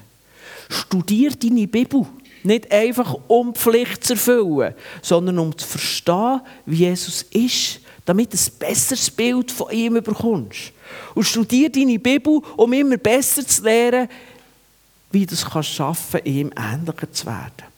Studier 0.70 1.32
deine 1.32 1.68
Bibel. 1.68 2.06
Nicht 2.44 2.72
einfach 2.72 3.16
um 3.28 3.54
Pflicht 3.54 4.04
zu 4.04 4.14
erfüllen, 4.14 4.74
sondern 5.02 5.38
um 5.40 5.56
zu 5.56 5.68
verstehen, 5.68 6.42
wie 6.66 6.78
Jesus 6.78 7.24
ist, 7.24 7.80
damit 8.06 8.34
du 8.34 8.38
ein 8.38 8.58
besseres 8.60 9.12
Bild 9.12 9.52
von 9.52 9.72
ihm 9.72 9.94
bekommst. 9.94 10.72
Und 11.14 11.24
studier 11.24 11.72
deine 11.72 12.00
Bibel, 12.00 12.42
um 12.58 12.74
immer 12.74 12.98
besser 12.98 13.46
zu 13.46 13.64
lernen, 13.64 14.10
wie 15.12 15.26
du 15.26 15.36
es 15.36 15.42
schaffen 15.42 16.12
kannst, 16.12 16.28
ihm 16.28 16.52
ähnlicher 16.58 17.12
zu 17.12 17.26
werden. 17.28 17.71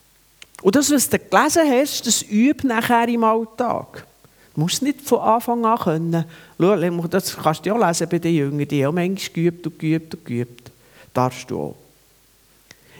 Und 0.63 0.75
das, 0.77 0.89
was 0.91 1.09
du 1.09 1.19
gelesen 1.19 1.69
hast, 1.69 2.07
das 2.07 2.23
übt 2.23 2.65
nachher 2.65 3.09
im 3.09 3.23
Alltag. 3.25 4.07
Du 4.55 4.61
musst 4.61 4.81
nicht 4.81 5.01
von 5.01 5.19
Anfang 5.19 5.65
an 5.65 5.77
können. 5.77 6.25
Schau, 6.57 7.07
das 7.07 7.35
kannst 7.35 7.65
du 7.65 7.69
ja 7.69 7.87
lesen 7.87 8.07
bei 8.09 8.19
den 8.19 8.33
Jüngern, 8.33 8.67
die 8.67 8.85
haben 8.85 8.95
manchmal 8.95 9.33
geübt 9.33 9.67
und 9.67 9.77
geübt 9.77 10.15
und 10.15 10.25
geübt. 10.25 10.71
Darfst 11.13 11.51
du 11.51 11.59
auch. 11.59 11.75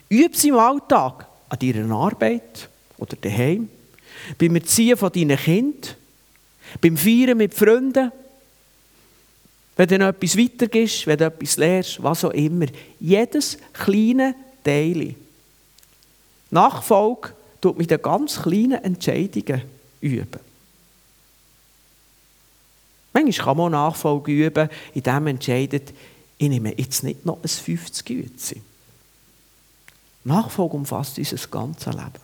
Üb 0.10 0.34
es 0.34 0.44
im 0.44 0.58
Alltag. 0.58 1.26
an 1.48 1.60
deiner 1.60 1.96
Arbeit 1.96 2.68
oder 2.98 3.16
daheim, 3.16 3.70
beim 4.38 4.56
Erziehen 4.56 4.98
von 4.98 5.12
deinen 5.12 5.38
Kindern, 5.38 5.96
beim 6.82 6.98
Feiern 6.98 7.38
mit 7.38 7.54
Freunden, 7.54 8.12
wenn 9.78 9.88
du 9.88 10.08
etwas 10.08 10.38
weitergibst, 10.38 11.08
wenn 11.08 11.18
du 11.18 11.26
etwas 11.26 11.58
lernst, 11.58 12.02
was 12.02 12.26
auch 12.26 12.32
immer. 12.32 12.66
Jedes 13.00 13.58
kleine 13.72 14.36
Teil. 14.64 15.16
Nachfolge 16.50 17.34
tut 17.64 17.78
mit 17.78 17.90
den 17.90 18.02
ganz 18.02 18.42
kleinen 18.42 18.84
Entscheidungen 18.84 19.62
üben. 20.02 20.40
Manchmal 23.14 23.46
kann 23.46 23.58
man 23.58 23.72
Nachfolge 23.72 24.32
üben, 24.32 24.70
indem 24.94 25.14
man 25.14 25.28
entscheidet, 25.28 25.94
ich 26.38 26.50
nehme 26.50 26.78
jetzt 26.78 27.04
nicht 27.04 27.26
noch 27.26 27.38
ein 27.42 27.48
50 27.48 28.06
Gütze. 28.06 28.56
Nachfolge 30.26 30.76
umfasst 30.76 31.18
unser 31.18 31.48
ganzes 31.48 31.94
Leben. 31.94 32.24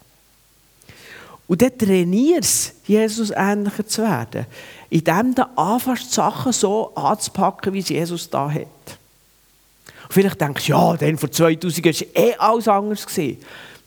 Und 1.48 1.62
dann 1.62 1.78
trainierst 1.78 2.76
Jesus 2.86 3.32
ähnlicher 3.32 3.86
zu 3.86 4.02
werden, 4.02 4.46
indem 4.90 5.36
du 5.36 5.44
anfängst, 5.58 6.12
Sachen 6.12 6.52
so 6.52 6.94
anzupacken, 6.96 7.74
wie 7.74 7.80
es 7.80 7.90
Jesus 7.90 8.30
da 8.30 8.52
hat. 8.52 8.64
Und 8.64 10.14
vielleicht 10.14 10.42
denkst 10.42 10.66
du, 10.66 10.72
ja, 10.74 10.98
dann 10.98 11.18
vor 11.18 11.32
2000 11.32 11.86
Jahren 11.86 11.96
war 11.96 12.24
eh 12.24 12.36
alles 12.36 12.68
anders. 12.68 13.06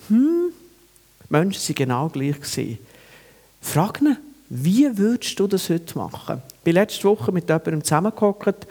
Hm, 0.08 0.51
Menschen 1.32 1.60
waren 1.60 1.74
genau 1.74 2.08
gleich. 2.08 2.78
Frag 3.60 4.02
ihn, 4.02 4.16
wie 4.50 4.98
würdest 4.98 5.40
du 5.40 5.46
das 5.46 5.70
heute 5.70 5.96
machen? 5.96 6.42
Ich 6.48 6.60
bin 6.64 6.74
letzte 6.74 7.04
Woche 7.04 7.32
mit 7.32 7.48
jemandem 7.48 7.82
zusammengehockt 7.82 8.66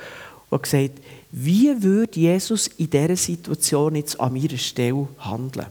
und 0.50 0.64
gesagt, 0.64 0.92
wie 1.32 1.82
würde 1.82 2.20
Jesus 2.20 2.68
in 2.68 2.90
dieser 2.90 3.16
Situation 3.16 3.96
jetzt 3.96 4.20
an 4.20 4.34
meiner 4.34 4.58
Stelle 4.58 5.08
handeln? 5.18 5.66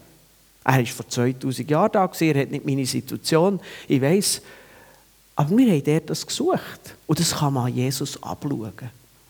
Er 0.64 0.78
war 0.78 0.86
vor 0.86 1.08
2000 1.08 1.70
Jahren 1.70 1.92
da, 1.92 2.10
er 2.18 2.40
hat 2.40 2.50
nicht 2.50 2.66
meine 2.66 2.86
Situation, 2.86 3.60
ich 3.86 4.02
weiß. 4.02 4.42
Aber 5.36 5.56
wir 5.56 5.70
haben 5.70 5.84
dort 5.84 6.10
das 6.10 6.26
gesucht. 6.26 6.96
Und 7.06 7.20
das 7.20 7.36
kann 7.36 7.54
man 7.54 7.66
an 7.66 7.74
Jesus 7.74 8.20
abschauen. 8.22 8.72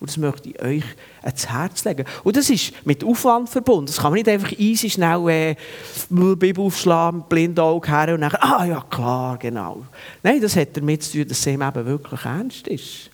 Und 0.01 0.09
das 0.09 0.17
möchte 0.17 0.49
ich 0.49 0.59
euch 0.59 0.83
ans 1.21 1.47
Herz 1.47 1.85
legen. 1.85 2.05
Und 2.23 2.35
das 2.35 2.49
ist 2.49 2.73
mit 2.85 3.03
Aufwand 3.03 3.47
verbunden. 3.47 3.85
Das 3.85 3.97
kann 3.97 4.05
man 4.05 4.13
nicht 4.13 4.27
einfach 4.27 4.51
easy 4.57 4.89
schnell 4.89 5.29
äh, 5.29 5.55
Bibel 6.09 6.65
aufschlagen, 6.65 7.23
blind 7.29 7.59
Auge 7.59 7.87
her 7.87 8.15
und 8.15 8.21
dann, 8.21 8.33
ah 8.33 8.65
ja 8.65 8.81
klar, 8.89 9.37
genau. 9.37 9.85
Nein, 10.23 10.41
das 10.41 10.55
hat 10.55 10.75
damit 10.75 11.03
zu 11.03 11.19
tun, 11.19 11.27
dass 11.27 11.37
es 11.37 11.45
eben 11.45 11.85
wirklich 11.85 12.25
ernst 12.25 12.67
ist. 12.67 13.11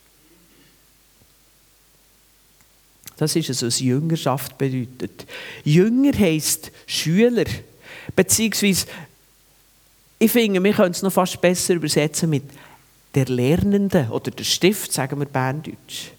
Das 3.17 3.35
ist 3.35 3.49
es, 3.49 3.63
was 3.63 3.81
Jüngerschaft 3.81 4.57
bedeutet. 4.57 5.25
Jünger 5.65 6.17
heisst 6.17 6.71
Schüler. 6.85 7.45
Beziehungsweise, 8.15 8.85
ich 10.19 10.31
finde, 10.31 10.63
wir 10.63 10.71
können 10.71 10.91
es 10.91 11.01
noch 11.01 11.11
fast 11.11 11.41
besser 11.41 11.73
übersetzen 11.73 12.29
mit 12.29 12.43
der 13.13 13.25
Lernende 13.25 14.07
oder 14.09 14.31
der 14.31 14.45
Stift, 14.45 14.93
sagen 14.93 15.19
wir 15.19 15.25
Berndeutsch. 15.25 16.11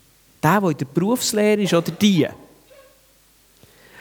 Der, 0.43 0.61
der 0.61 0.71
in 0.71 0.77
der 0.77 0.85
Berufslehre 0.87 1.63
ist 1.63 1.75
oder 1.75 1.91
die. 1.91 2.29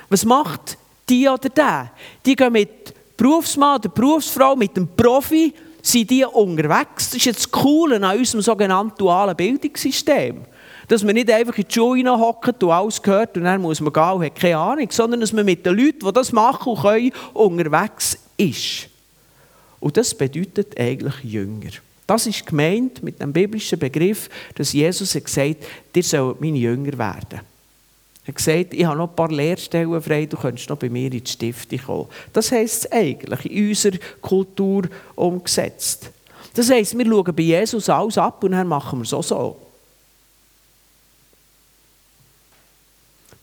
Was 0.10 0.23
macht 0.26 0.78
die 1.10 1.28
oder 1.28 1.50
der? 1.50 1.91
Die 2.26 2.36
gehen 2.36 2.54
mit 2.54 2.93
Berufsmann 3.17 3.80
oder 3.80 3.89
Berufsfrau, 3.89 4.56
mit 4.56 4.78
dem 4.78 4.88
Profi, 4.88 5.54
sind 5.82 6.10
die 6.10 6.26
unterwegs. 6.26 7.10
Das 7.10 7.15
ist 7.15 7.26
jetzt 7.26 7.39
das 7.39 7.52
Coole 7.52 7.95
an 7.95 8.17
unserem 8.17 8.41
sogenannten 8.41 8.97
dualen 8.97 9.36
Bildungssystem. 9.36 10.41
Dass 10.88 11.04
man 11.04 11.15
nicht 11.15 11.30
einfach 11.32 11.58
in 11.58 11.65
die 11.67 11.73
Schule 11.73 12.17
hockt 12.17 12.63
und 12.63 12.71
alles 12.71 13.02
gehört 13.02 13.36
und 13.36 13.43
dann 13.43 13.62
muss 13.62 13.82
man 13.82 13.91
gehen 13.91 14.12
und 14.12 14.26
hat 14.26 14.36
keine 14.36 14.58
Ahnung, 14.58 14.88
sondern 14.89 15.19
dass 15.19 15.34
man 15.34 15.45
mit 15.45 15.65
den 15.65 15.76
Leuten, 15.76 16.06
die 16.06 16.13
das 16.13 16.32
machen 16.32 16.76
können, 16.76 17.12
unterwegs 17.34 18.17
ist. 18.38 18.89
Und 19.80 19.97
das 19.97 20.15
bedeutet 20.15 20.80
eigentlich 20.80 21.23
Jünger. 21.23 21.71
Das 22.08 22.26
ist 22.26 22.46
gemeint 22.46 23.04
mit 23.04 23.22
dem 23.22 23.34
biblischen 23.34 23.78
Begriff, 23.78 24.30
dass 24.56 24.72
Jesus 24.72 25.13
hat 25.13 25.26
gesagt 25.26 25.58
ihr 25.93 26.04
sollt 26.04 26.39
meine 26.39 26.58
Jünger 26.58 26.98
werden. 26.98 27.41
Er 28.24 28.28
hat 28.28 28.36
gesagt, 28.36 28.74
ich 28.74 28.86
habe 28.86 28.98
noch 28.98 29.10
ein 29.10 29.15
paar 29.15 29.32
Lehrstellen 29.32 30.02
frei, 30.02 30.26
du 30.26 30.38
könntest 30.38 30.70
noch 30.70 30.78
bei 30.78 30.89
mir 30.89 31.12
in 31.12 31.24
die 31.24 31.30
Stifte 31.30 31.78
kommen. 31.78 32.08
Das 32.34 32.52
heisst 32.52 32.86
es 32.86 32.91
eigentlich 32.91 33.52
in 33.52 33.70
unserer 33.70 33.98
Kultur 34.22 34.84
umgesetzt. 35.15 36.12
Das 36.54 36.70
heisst, 36.70 36.98
wir 36.98 37.06
schauen 37.06 37.36
bei 37.36 37.43
Jesus 37.43 37.89
alles 37.89 38.17
ab 38.17 38.43
und 38.43 38.52
dann 38.52 38.67
machen 38.67 39.00
wir 39.00 39.04
es 39.04 39.13
auch 39.13 39.24
so. 39.24 39.58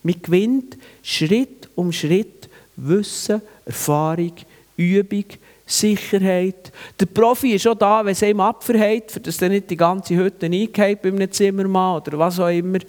Man 0.03 0.21
gewinnt 0.21 0.77
Schritt 1.01 1.69
um 1.75 1.91
Schritt 1.91 2.49
Wissen, 2.75 3.41
Erfahrung, 3.65 4.33
Übung, 4.77 5.25
Sicherheit. 5.65 6.71
Der 6.99 7.07
Profi 7.07 7.53
ist 7.53 7.67
auch 7.67 7.75
da, 7.75 8.05
wenn 8.05 8.11
es 8.11 8.21
ihm 8.21 8.39
abverhält, 8.39 9.11
für 9.11 9.19
das 9.19 9.41
er 9.41 9.49
nicht 9.49 9.69
die 9.69 9.77
ganze 9.77 10.15
Hütte 10.15 10.45
eingeht 10.45 11.01
bei 11.01 11.09
einem 11.09 11.31
Zimmermann 11.31 12.01
oder 12.01 12.19
was 12.19 12.39
auch 12.39 12.49
immer. 12.49 12.79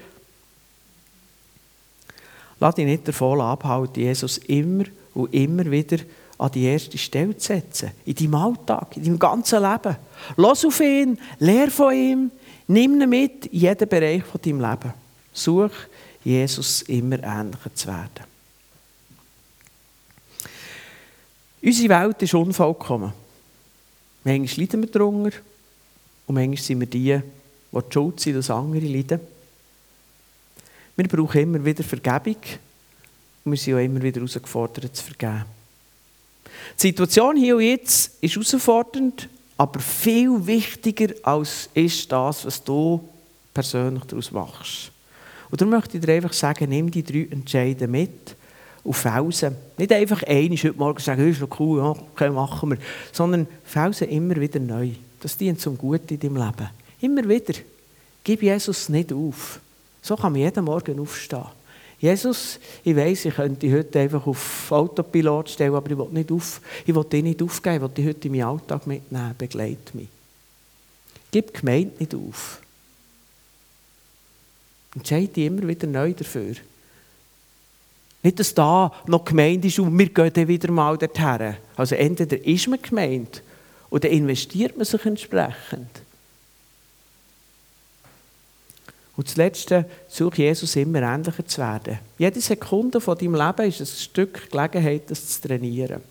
Lass 2.60 2.74
dich 2.74 2.86
nicht 2.86 3.08
davon 3.08 3.40
abhalten, 3.40 4.02
Jesus 4.02 4.38
immer 4.38 4.84
und 5.14 5.32
immer 5.32 5.70
wieder 5.70 5.98
an 6.38 6.50
die 6.52 6.64
erste 6.64 6.98
Stelle 6.98 7.36
zu 7.36 7.48
setzen. 7.48 7.92
In 8.04 8.14
deinem 8.14 8.34
Alltag, 8.34 8.96
in 8.96 9.04
deinem 9.04 9.18
ganzen 9.18 9.62
Leben. 9.62 9.96
Lass 10.36 10.64
auf 10.64 10.80
ihn, 10.80 11.18
lehr 11.38 11.70
von 11.70 11.94
ihm, 11.94 12.30
nimm 12.68 13.00
ihn 13.00 13.08
mit 13.08 13.46
in 13.46 13.60
jeden 13.60 13.88
Bereich 13.88 14.22
von 14.22 14.40
deinem 14.40 14.60
Leben. 14.60 14.92
Such 15.32 15.70
Jesus 16.24 16.82
immer 16.82 17.22
ähnlicher 17.22 17.74
zu 17.74 17.88
werden. 17.88 18.35
Unsere 21.66 21.88
Welt 21.88 22.22
ist 22.22 22.32
unvollkommen. 22.32 23.12
Manchmal 24.22 24.60
leiden 24.60 24.82
wir 24.82 24.88
darunter 24.88 25.36
und 26.28 26.34
manchmal 26.36 26.58
sind 26.58 26.78
wir 26.78 26.86
die, 26.86 26.98
die 27.00 27.22
die 27.72 27.92
schuld 27.92 28.20
sind, 28.20 28.36
dass 28.36 28.50
andere 28.50 28.86
leiden. 28.86 29.18
Wir 30.94 31.08
brauchen 31.08 31.40
immer 31.40 31.64
wieder 31.64 31.82
Vergebung 31.82 32.36
und 33.44 33.50
wir 33.50 33.58
sind 33.58 33.74
auch 33.74 33.80
immer 33.80 34.00
wieder 34.00 34.20
herausgefordert 34.20 34.94
zu 34.94 35.02
vergeben. 35.02 35.44
Die 36.78 36.82
Situation 36.82 37.36
hier 37.36 37.56
und 37.56 37.62
jetzt 37.62 38.12
ist 38.20 38.36
herausfordernd, 38.36 39.28
aber 39.56 39.80
viel 39.80 40.46
wichtiger 40.46 41.14
als 41.24 41.68
ist 41.74 42.12
das, 42.12 42.44
was 42.44 42.62
du 42.62 43.08
persönlich 43.52 44.04
daraus 44.04 44.30
machst. 44.30 44.92
Und 45.50 45.60
darum 45.60 45.74
möchte 45.74 45.98
ich 45.98 46.04
dir 46.04 46.12
einfach 46.12 46.32
sagen, 46.32 46.68
nimm 46.68 46.92
die 46.92 47.02
drei 47.02 47.26
Entscheide 47.28 47.88
mit 47.88 48.35
auf 48.86 48.96
Felsen. 48.96 49.56
Nicht 49.76 49.92
einfach 49.92 50.22
einmal 50.22 50.58
heute 50.58 50.72
Morgen 50.72 51.00
sagen, 51.00 51.30
ist 51.30 51.40
noch 51.40 51.60
cool, 51.60 51.78
ja, 51.78 51.90
okay, 51.90 52.30
machen 52.30 52.70
wir. 52.70 52.78
Sondern 53.12 53.46
Felsen 53.64 54.08
immer 54.08 54.36
wieder 54.36 54.60
neu. 54.60 54.90
Das 55.20 55.36
dient 55.36 55.60
zum 55.60 55.76
Guten 55.76 56.14
in 56.14 56.20
deinem 56.20 56.36
Leben. 56.36 56.70
Immer 57.00 57.28
wieder. 57.28 57.54
Gib 58.22 58.42
Jesus 58.42 58.88
nicht 58.88 59.12
auf. 59.12 59.60
So 60.02 60.16
kann 60.16 60.32
man 60.32 60.42
jeden 60.42 60.64
Morgen 60.64 61.00
aufstehen. 61.00 61.44
Jesus, 61.98 62.60
ich 62.84 62.94
weiß, 62.94 63.24
ich 63.24 63.34
könnte 63.34 63.72
heute 63.72 63.98
einfach 64.00 64.26
auf 64.26 64.70
Autopilot 64.70 65.48
stellen, 65.48 65.74
aber 65.74 65.90
ich 65.90 65.96
will, 65.96 66.08
nicht 66.10 66.30
auf, 66.30 66.60
ich 66.84 66.94
will 66.94 67.04
dich 67.04 67.22
nicht 67.22 67.42
aufgeben, 67.42 67.76
ich 67.76 67.82
will 67.82 67.88
dich 67.88 68.06
heute 68.06 68.28
in 68.28 68.32
meinen 68.32 68.44
Alltag 68.44 68.86
mitnehmen, 68.86 69.34
begleite 69.38 69.96
mich. 69.96 70.08
Gib 71.30 71.54
die 71.54 71.60
Gemeinde 71.60 71.92
nicht 71.98 72.14
auf. 72.14 72.60
Entscheide 74.94 75.28
dich 75.28 75.46
immer 75.46 75.66
wieder 75.66 75.86
neu 75.86 76.12
dafür. 76.12 76.54
Nicht, 78.26 78.40
dass 78.40 78.54
da 78.54 78.90
noch 79.06 79.24
Gemeinde 79.24 79.68
ist 79.68 79.78
und 79.78 79.96
wir 79.96 80.08
gehen 80.08 80.32
dann 80.32 80.48
wieder 80.48 80.72
mal 80.72 80.98
dorthin. 80.98 81.54
Also 81.76 81.94
entweder 81.94 82.44
ist 82.44 82.66
man 82.66 82.82
gemeint 82.82 83.40
oder 83.88 84.08
investiert 84.08 84.76
man 84.76 84.84
sich 84.84 85.06
entsprechend. 85.06 85.88
Und 89.16 89.28
das 89.28 89.36
Letzte, 89.36 89.88
such 90.08 90.38
Jesus 90.38 90.74
immer 90.74 91.02
ähnlicher 91.02 91.46
zu 91.46 91.60
werden. 91.60 92.00
Jede 92.18 92.40
Sekunde 92.40 93.00
von 93.00 93.16
deinem 93.16 93.36
Leben 93.36 93.68
ist 93.68 93.80
ein 93.80 93.86
Stück 93.86 94.50
Gelegenheit, 94.50 95.08
das 95.08 95.28
zu 95.28 95.46
trainieren. 95.46 96.02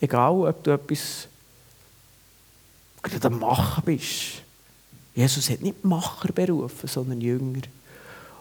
Egal, 0.00 0.32
ob 0.32 0.64
du 0.64 0.70
etwas 0.70 1.28
gerade 3.02 3.26
am 3.26 3.38
Machen 3.38 3.82
bist. 3.84 4.40
Jesus 5.14 5.50
hat 5.50 5.60
nicht 5.60 5.84
Macher 5.84 6.32
berufen, 6.32 6.88
sondern 6.88 7.20
Jünger. 7.20 7.60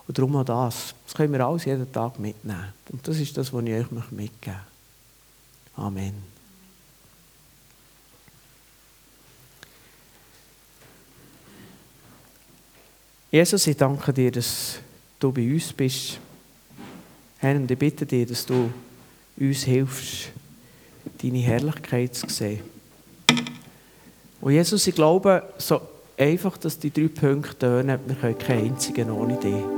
Und 0.08 0.18
darum 0.18 0.36
auch 0.38 0.46
das. 0.46 0.96
Das 1.06 1.14
können 1.14 1.34
wir 1.34 1.46
alles 1.46 1.66
jeden 1.66 1.92
Tag 1.92 2.18
mitnehmen. 2.18 2.74
Und 2.90 3.06
das 3.08 3.18
ist 3.18 3.38
das, 3.38 3.52
was 3.52 3.64
ich 3.64 3.74
euch 3.74 3.92
mitgeben 3.92 4.18
möchte. 4.18 4.56
Amen. 5.76 6.38
Jesus, 13.30 13.68
ich 13.68 13.76
danke 13.76 14.14
dir, 14.14 14.32
dass 14.32 14.80
du 15.20 15.32
bei 15.32 15.54
uns 15.54 15.74
bist. 15.74 16.20
Herr, 17.40 17.56
und 17.56 17.70
ich 17.70 17.78
bitte 17.78 18.06
dir, 18.06 18.26
dass 18.26 18.46
du 18.46 18.72
uns 19.38 19.64
hilfst, 19.64 20.30
deine 21.22 21.40
Herrlichkeit 21.40 22.16
zu 22.16 22.30
sehen. 22.30 22.62
Und 24.40 24.54
Jesus, 24.54 24.88
ich 24.88 24.96
glaube, 24.96 25.44
so 25.58 25.82
einfach, 26.18 26.58
dass 26.58 26.80
die 26.80 26.92
drei 26.92 27.10
Punkte 27.10 27.60
tönen, 27.60 28.00
wir 28.06 28.16
können 28.16 28.38
keinen 28.38 28.72
einzigen 28.72 29.12
ohne 29.12 29.38
dich. 29.38 29.77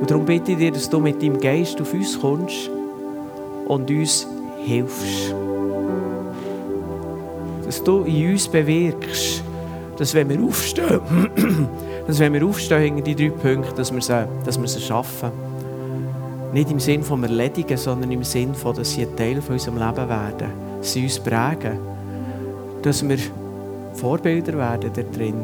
Und 0.00 0.10
darum 0.10 0.24
bitte 0.24 0.52
ich 0.52 0.58
dir, 0.58 0.72
dass 0.72 0.90
du 0.90 0.98
mit 0.98 1.22
deinem 1.22 1.38
Geist 1.40 1.80
auf 1.80 1.94
uns 1.94 2.20
kommst 2.20 2.70
und 3.68 3.90
uns 3.90 4.26
hilfst. 4.64 5.34
Dass 7.64 7.82
du 7.84 8.02
in 8.02 8.32
uns 8.32 8.48
bewirkst, 8.48 9.42
dass 9.96 10.14
wenn 10.14 10.28
wir 10.28 10.42
aufstehen, 10.42 11.00
dass 12.06 12.18
wenn 12.18 12.32
wir 12.32 12.44
aufstehen 12.44 12.96
hinter 12.96 13.02
die 13.02 13.14
drei 13.14 13.30
Punkte, 13.30 13.74
dass 13.76 13.92
wir 13.92 14.00
sie, 14.00 14.26
dass 14.44 14.60
wir 14.60 14.68
sie 14.68 14.80
schaffen. 14.80 15.30
Nicht 16.52 16.70
im 16.70 16.80
Sinn 16.80 17.02
von 17.02 17.22
erledigen, 17.22 17.76
sondern 17.76 18.10
im 18.10 18.24
Sinn 18.24 18.54
von, 18.54 18.74
dass 18.74 18.92
sie 18.92 19.02
ein 19.02 19.16
Teil 19.16 19.40
von 19.40 19.54
unserem 19.54 19.78
Leben 19.78 20.08
werden. 20.08 20.48
Sie 20.80 21.04
uns 21.04 21.18
prägen. 21.18 21.78
Dass 22.82 23.08
wir 23.08 23.18
Vorbilder 23.94 24.58
werden 24.58 24.90
da 24.92 25.02
drin. 25.02 25.36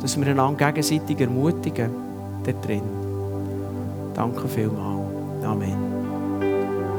Dass 0.00 0.20
wir 0.20 0.26
einander 0.26 0.70
gegenseitig 0.70 1.20
ermutigen 1.20 1.90
da 2.44 2.52
drin. 2.52 3.05
Danke 4.16 4.48
vielmals. 4.48 5.44
Amen. 5.44 6.05